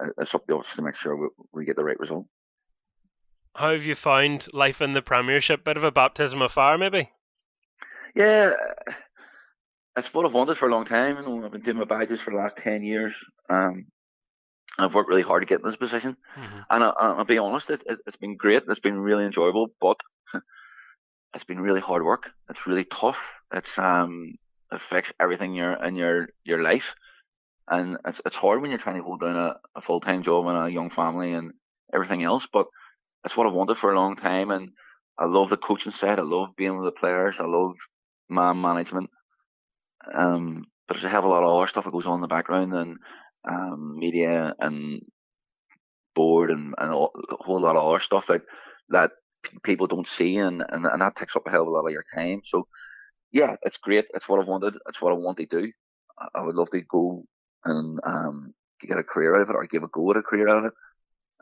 [0.00, 2.26] uh, it's up to us to make sure we, we get the right result.
[3.54, 5.64] How have you found life in the Premiership?
[5.64, 7.10] Bit of a baptism of fire, maybe.
[8.14, 8.52] Yeah,
[9.96, 11.16] it's what I've wanted for a long time.
[11.16, 13.14] You know, I've been doing my badges for the last ten years.
[13.50, 13.86] Um,
[14.78, 16.58] I've worked really hard to get in this position, mm-hmm.
[16.70, 18.62] and I, will be honest, it, it, has been great.
[18.68, 20.00] It's been really enjoyable, but
[21.34, 22.30] it's been really hard work.
[22.48, 23.18] It's really tough.
[23.52, 24.34] It's um
[24.70, 26.94] affects everything in your in your your life,
[27.70, 30.46] and it's it's hard when you're trying to hold down a, a full time job
[30.46, 31.52] and a young family and
[31.92, 32.48] everything else.
[32.52, 32.66] But
[33.24, 34.70] it's what I've wanted for a long time, and
[35.18, 36.18] I love the coaching side.
[36.18, 37.36] I love being with the players.
[37.38, 37.74] I love
[38.28, 39.10] man management.
[40.12, 42.20] Um, but there's a hell of a lot of other stuff that goes on in
[42.22, 42.96] the background and
[43.48, 45.02] um, media and
[46.14, 47.06] board and, and a
[47.40, 48.42] whole lot of other stuff that
[48.88, 49.10] that
[49.62, 51.92] people don't see and, and, and that takes up a hell of a lot of
[51.92, 52.40] your time.
[52.44, 52.66] So
[53.32, 54.06] yeah, it's great.
[54.14, 54.74] It's what I've wanted.
[54.88, 55.70] It's what I want to do.
[56.34, 57.24] I would love to go
[57.64, 60.48] and um, get a career out of it or give a go at a career
[60.48, 60.72] out of it.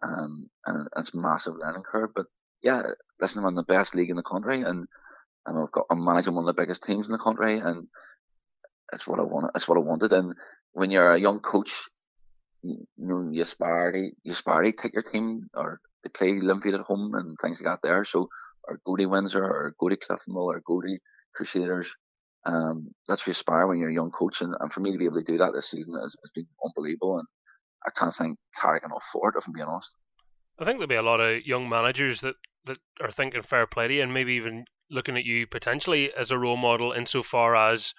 [0.03, 2.11] Um, and it's massive learning curve.
[2.15, 2.27] But
[2.63, 2.83] yeah,
[3.21, 4.87] listen, I'm in the best league in the country and,
[5.47, 7.87] and I've got, I'm managing one of the biggest teams in the country and
[8.93, 9.51] it's what I wanted.
[9.55, 10.13] It's what I wanted.
[10.13, 10.35] And
[10.73, 11.73] when you're a young coach,
[12.63, 16.33] you, you know, you aspire to, you aspire to take your team or to play
[16.33, 18.05] Linfield at home and things like that there.
[18.05, 18.29] So,
[18.69, 20.99] or go to Windsor or go to Cliftonville or go to
[21.35, 21.87] Crusaders.
[22.47, 24.41] Um, that's what you aspire when you're a young coach.
[24.41, 26.47] And, and for me to be able to do that this season has, has been
[26.65, 27.19] unbelievable.
[27.19, 27.27] And
[27.87, 29.91] I can't thank Carrick enough for it, if I'm being honest.
[30.59, 33.89] I think there'll be a lot of young managers that, that are thinking fair play
[33.89, 37.93] to you and maybe even looking at you potentially as a role model insofar as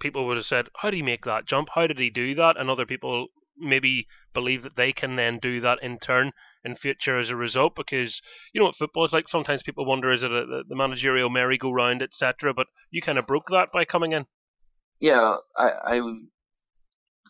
[0.00, 1.68] people would have said, How do you make that jump?
[1.74, 2.56] How did he do that?
[2.56, 6.32] And other people maybe believe that they can then do that in turn
[6.64, 8.20] in future as a result because
[8.52, 9.28] you know what football is like?
[9.28, 13.46] Sometimes people wonder is it a, the managerial merry-go-round etc but you kind of broke
[13.50, 14.26] that by coming in.
[15.00, 16.00] Yeah i i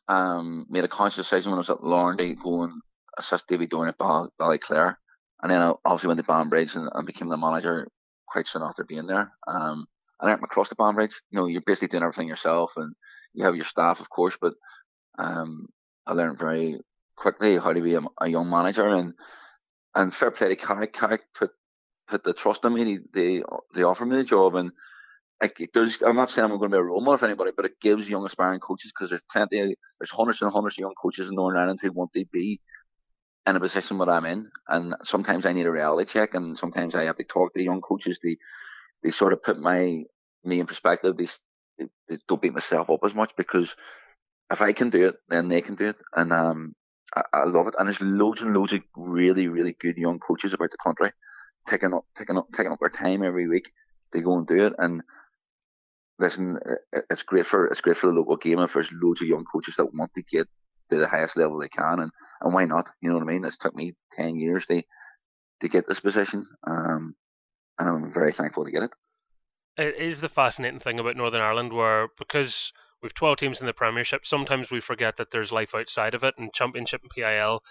[0.09, 2.73] um made a conscious decision when i was at Larne to go and
[3.19, 4.97] assist Davy Doran at Ball, Ballyclare
[5.43, 7.89] and then I obviously went to Banbridge and, and became the manager
[8.27, 9.33] quite soon after being there.
[9.47, 9.87] Um
[10.21, 12.95] and I went across the Banbridge you know you're basically doing everything yourself and
[13.35, 14.55] you have your staff of course but
[15.19, 15.69] um
[16.07, 16.81] I learned very
[17.17, 19.15] quickly how to be a, a young manager and
[19.95, 20.93] and fair play to Carrick.
[20.93, 21.51] Carrick put
[22.09, 22.99] put the trust in me.
[23.13, 23.43] They
[23.75, 24.73] they offered me the job and
[25.75, 27.81] there's I'm not saying I'm going to be a role model for anybody, but it
[27.81, 31.35] gives young aspiring coaches because there's plenty there's hundreds and hundreds of young coaches in
[31.35, 32.61] Northern Ireland who want to be
[33.47, 36.95] in a position where I'm in, and sometimes I need a reality check, and sometimes
[36.95, 38.21] I have to talk to young coaches.
[38.23, 38.37] They
[39.03, 40.05] they sort of put my
[40.45, 41.17] me in perspective.
[41.17, 41.27] They,
[42.09, 43.75] they don't beat myself up as much because
[44.51, 45.97] if I can do it, then they can do it.
[46.15, 46.75] And um,
[47.15, 47.75] I, I, love it.
[47.79, 51.13] And there's loads and loads of really, really good young coaches about the country,
[51.69, 53.71] taking up, taking up, taking up their time every week
[54.13, 54.75] to go and do it.
[54.79, 55.03] And
[56.19, 56.59] listen,
[57.11, 59.77] it's great for it's great for the local game if there's loads of young coaches
[59.77, 60.49] that want to get
[60.91, 62.89] to the highest level they can, and and why not?
[63.01, 63.45] You know what I mean?
[63.45, 64.83] It's took me ten years to
[65.61, 67.15] to get this position, um,
[67.79, 68.91] and I'm very thankful to get it.
[69.77, 72.73] It is the fascinating thing about Northern Ireland, where because
[73.03, 74.25] We've 12 teams in the Premiership.
[74.25, 77.63] Sometimes we forget that there's life outside of it, and Championship and PIL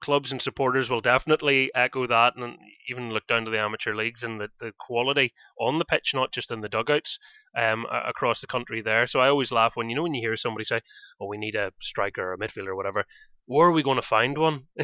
[0.00, 2.58] clubs and supporters will definitely echo that and
[2.88, 6.32] even look down to the amateur leagues and the, the quality on the pitch, not
[6.32, 7.18] just in the dugouts
[7.56, 9.06] um, across the country there.
[9.06, 10.80] So I always laugh when you know when you hear somebody say,
[11.20, 13.04] "Oh, we need a striker or a midfielder or whatever."
[13.46, 14.64] Where are we going to find one?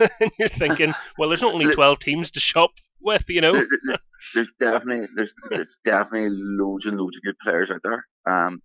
[0.00, 3.54] and you're thinking, well, there's not only 12 teams to shop with, you know.
[4.34, 8.06] there's definitely there's, there's definitely loads and loads of good players out there.
[8.26, 8.60] Um,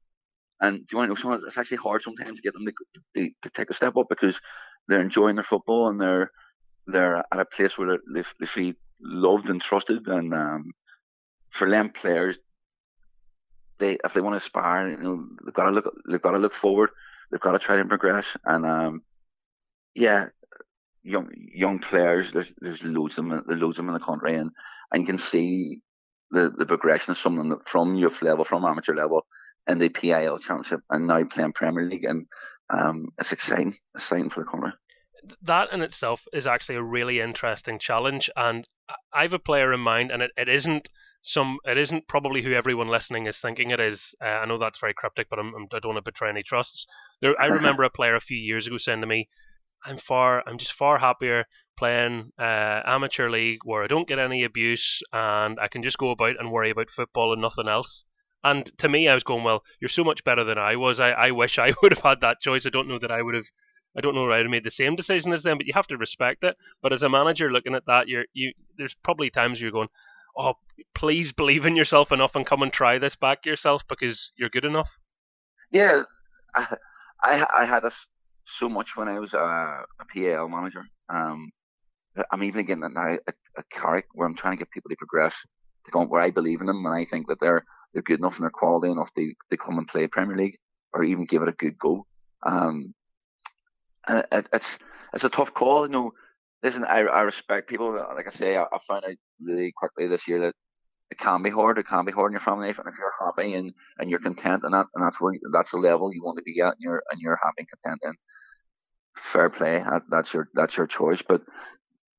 [0.60, 1.48] and do you want to know something?
[1.48, 2.74] It's actually hard sometimes to get them to,
[3.16, 4.40] to, to take a step up because
[4.88, 6.32] they're enjoying their football and they're
[6.88, 10.08] they're at a place where they, they feel loved and trusted.
[10.08, 10.72] And um,
[11.50, 12.40] for them players,
[13.80, 16.40] they if they want to aspire, you know, they've got to look they've got to
[16.40, 16.90] look forward.
[17.32, 18.36] They've got to try and progress.
[18.46, 19.02] And um,
[19.94, 20.28] yeah,
[21.04, 24.36] young young players, there's there's loads of them, there's loads of them in the country,
[24.36, 24.50] and
[24.92, 25.82] and you can see
[26.32, 29.28] the the progression of some of them from youth level, from amateur level
[29.68, 32.28] in the PIL Championship and now playing Premier League, and
[32.70, 34.72] um, it's exciting, exciting for the country.
[35.42, 38.68] That in itself is actually a really interesting challenge, and
[39.14, 40.90] I have a player in mind, and it, it isn't
[41.22, 44.16] some it isn't probably who everyone listening is thinking it is.
[44.24, 46.30] Uh, I know that's very cryptic, but I'm, I'm, I do not want to betray
[46.30, 46.86] any trusts.
[47.22, 49.28] There, I remember a player a few years ago saying to me,
[49.86, 51.46] "I'm far, I'm just far happier
[51.78, 56.12] playing uh, amateur league where I don't get any abuse and I can just go
[56.12, 58.06] about and worry about football and nothing else."
[58.44, 61.00] And to me, I was going, well, you're so much better than I was.
[61.00, 62.66] I, I wish I would have had that choice.
[62.66, 63.46] I don't know that I would have.
[63.96, 65.74] I don't know that I would have made the same decision as them, but you
[65.74, 66.56] have to respect it.
[66.84, 68.54] But as a manager looking at that, you're you.
[68.78, 69.90] There's probably times you're going,
[70.38, 70.54] oh,
[70.94, 74.66] please believe in yourself enough and come and try this back yourself because you're good
[74.66, 74.98] enough.
[75.72, 76.04] Yeah,
[76.56, 76.78] I
[77.22, 77.92] I, I had a,
[78.46, 80.86] so much when I was a, a PIL manager.
[81.10, 81.52] Um,
[82.32, 85.46] I'm even getting now at, at Carrick where I'm trying to get people to progress
[85.86, 87.64] to go where I believe in them and I think that they're
[87.94, 90.58] they're good enough and they're quality enough they, to come and play Premier League
[90.94, 92.06] or even give it a good go.
[92.46, 92.94] Um,
[94.08, 94.80] and it, it's
[95.14, 95.86] it's a tough call.
[95.86, 96.12] You know,
[96.64, 97.94] listen, I, I respect people.
[97.94, 100.54] Like I say, I, I found out really quickly this year that
[101.10, 101.78] it can be hard.
[101.78, 104.20] It can be hard in your family life, and if you're happy and, and you're
[104.20, 106.80] content, and that and that's where that's the level you want to be at, and
[106.80, 108.16] you're and you're happy and content, and
[109.16, 109.80] fair play.
[109.80, 111.22] That, that's your that's your choice.
[111.22, 111.42] But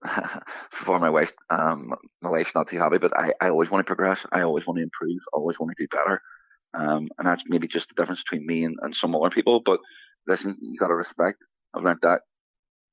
[0.71, 3.89] for my wife, um, my wife's not too happy, but I, I always want to
[3.89, 4.25] progress.
[4.31, 5.21] I always want to improve.
[5.35, 6.23] I always want to do better.
[6.75, 9.61] Um, and that's maybe just the difference between me and, and some other people.
[9.65, 9.81] But
[10.27, 11.39] listen, you got to respect.
[11.75, 12.21] I've learned that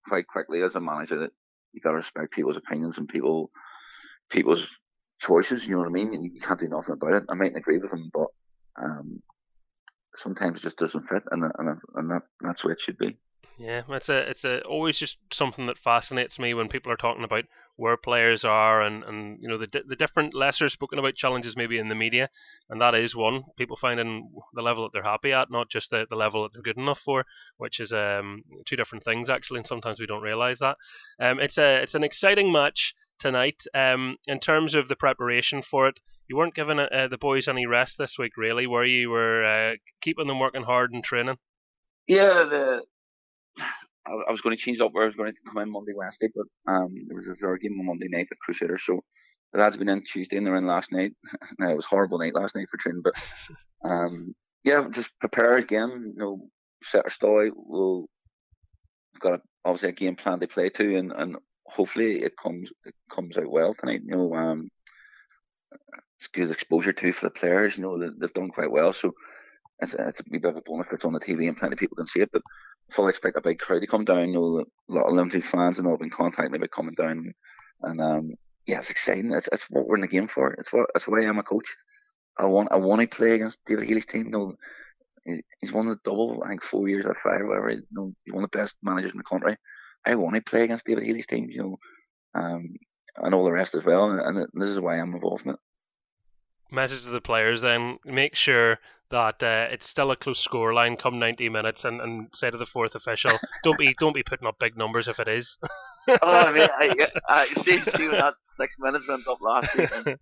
[0.08, 1.32] quite quickly as a manager that
[1.74, 3.52] you got to respect people's opinions and people
[4.32, 4.66] people's
[5.20, 5.68] choices.
[5.68, 6.24] You know what I mean?
[6.24, 7.24] You, can't do nothing about it.
[7.30, 8.28] I mightn't agree with them, but
[8.82, 9.22] um,
[10.16, 13.18] sometimes it just doesn't fit, and and, and that, that's the way it should be.
[13.58, 17.24] Yeah, it's a it's a always just something that fascinates me when people are talking
[17.24, 17.46] about
[17.78, 21.78] where players are and, and you know the the different lesser spoken about challenges maybe
[21.78, 22.30] in the media,
[22.70, 26.06] and that is one people finding the level that they're happy at, not just the,
[26.10, 27.26] the level that they're good enough for,
[27.56, 30.76] which is um two different things actually, and sometimes we don't realize that.
[31.22, 33.64] Um, it's a it's an exciting match tonight.
[33.74, 35.98] Um, in terms of the preparation for it,
[36.28, 39.12] you weren't giving uh, the boys any rest this week, really, were you?
[39.12, 41.38] Were uh, keeping them working hard and training.
[42.08, 42.84] Yeah, the
[44.08, 45.94] I, I was going to change up where I was going to come in Monday,
[45.96, 49.02] Wednesday, but um, there was a third game on Monday night at Crusaders, so
[49.54, 51.14] the lads been in Tuesday and they're in last night.
[51.60, 53.14] now, it was a horrible night last night for training, but
[53.90, 56.14] um, yeah, just prepare again.
[56.16, 56.50] You know,
[56.84, 57.54] set our out.
[57.56, 58.08] We'll
[59.14, 62.72] we've got a, obviously a game plan to play to, and, and hopefully it comes
[62.84, 64.02] it comes out well tonight.
[64.06, 64.70] You know, um,
[66.20, 67.78] it's good exposure too for the players.
[67.78, 69.14] You know, they, they've done quite well, so
[69.80, 71.74] it's, it's a wee bit of a bonus if it's on the TV and plenty
[71.74, 72.30] of people can see it.
[72.32, 72.42] But
[72.92, 74.30] fully expect a big crowd to come down.
[74.30, 77.34] You know, a lot of Linfield fans and all been contacting about coming down,
[77.82, 78.32] and um,
[78.66, 79.32] yeah, it's exciting.
[79.34, 80.54] It's, it's what we're in the game for.
[80.54, 81.68] It's what it's why I'm a coach.
[82.38, 84.26] I want I want to play against David Healy's team.
[84.26, 84.56] You know,
[85.60, 86.44] he's won the double.
[86.44, 87.72] I think four years out five, whatever.
[87.72, 89.58] You know, he's one of the best managers in the country.
[90.06, 91.50] I want to play against David Healy's team.
[91.50, 91.78] You know,
[92.42, 92.76] um,
[93.18, 94.12] and all the rest as well.
[94.12, 95.60] And, and this is why I'm involved in it
[96.76, 98.78] message to the players then make sure
[99.10, 102.58] that uh, it's still a close score line come 90 minutes and, and say to
[102.58, 105.58] the fourth official don't be don't be putting up big numbers if it is.
[106.08, 109.90] Oh I mean I, I see, see when that six minutes went up last week
[109.92, 110.18] I,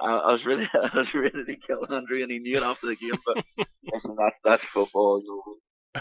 [0.00, 2.96] I, was really I was ready to kill Andrew and he knew it after the
[2.96, 3.44] game but
[3.84, 5.60] listen that's that's football you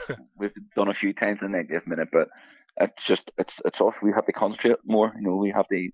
[0.10, 2.30] know, we've done a few times in the 90th minute but
[2.78, 5.92] it's just it's it's off we have to concentrate more you know we have to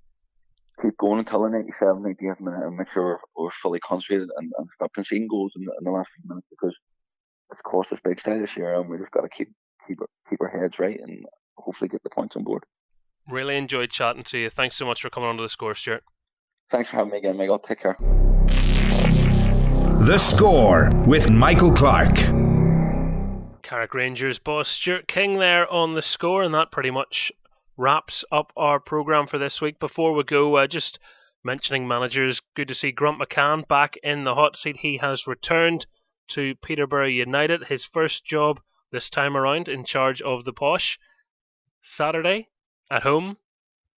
[0.82, 4.52] keep going until the 97, 98th minute and make sure we're, we're fully concentrated and,
[4.58, 6.80] and stop conceding goals in the, in the last few minutes because
[7.52, 9.50] it's cost us big style this year and we just got to keep
[9.88, 10.00] keep
[10.30, 11.26] keep our heads right and
[11.58, 12.64] hopefully get the points on board.
[13.30, 14.50] Really enjoyed chatting to you.
[14.50, 16.04] Thanks so much for coming on to the score, Stuart.
[16.70, 17.60] Thanks for having me again, Michael.
[17.60, 17.98] Take care.
[20.00, 22.16] The score with Michael Clark.
[23.64, 27.32] Carrick Rangers boss Stuart King there on the score, and that pretty much
[27.78, 29.80] wraps up our program for this week.
[29.80, 31.00] Before we go, uh, just
[31.44, 34.78] mentioning managers, good to see Grant McCann back in the hot seat.
[34.78, 35.86] He has returned
[36.30, 38.60] to Peterborough United, his first job
[38.92, 41.00] this time around in charge of the Posh.
[41.82, 42.50] Saturday
[42.92, 43.38] at home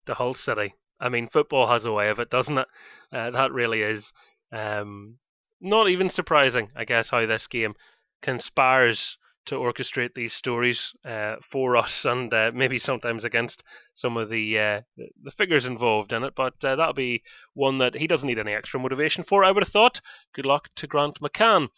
[0.06, 0.76] to Hull City.
[1.00, 2.68] I mean, football has a way of it, doesn't it?
[3.12, 4.12] Uh, that really is
[4.52, 5.18] um,
[5.62, 7.76] not even surprising, I guess, how this game
[8.22, 9.18] conspires
[9.50, 13.64] to orchestrate these stories uh, for us and uh, maybe sometimes against
[13.96, 14.82] some of the uh,
[15.24, 16.36] the figures involved in it.
[16.36, 17.24] But uh, that'll be
[17.56, 20.02] one that he doesn't need any extra motivation for, I would have thought.
[20.34, 21.70] Good luck to Grant McCann.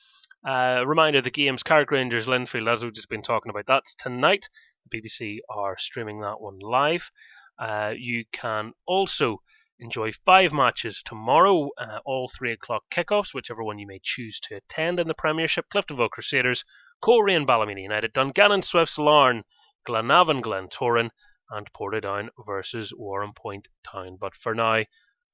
[0.45, 4.49] Uh, reminder the games Carrick Rangers Linfield, as we've just been talking about, that's tonight.
[4.89, 7.09] The BBC are streaming that one live.
[7.57, 9.41] Uh, you can also
[9.81, 14.55] enjoy five matches tomorrow, uh, all three o'clock kickoffs, whichever one you may choose to
[14.55, 15.65] attend in the Premiership.
[15.73, 16.63] Cliftonville Crusaders,
[17.01, 19.43] Coleraine Ballymena United, Dungannon Swifts Larne,
[19.87, 21.09] Glenavon Glentoran,
[21.49, 24.17] and Portadown versus Warrenpoint Town.
[24.19, 24.83] But for now,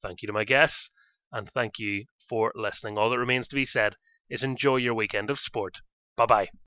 [0.01, 0.89] thank you to my guests,
[1.31, 2.97] and thank you for listening.
[2.97, 3.95] All that remains to be said
[4.29, 5.81] is enjoy your weekend of sport.
[6.15, 6.49] Bye bye.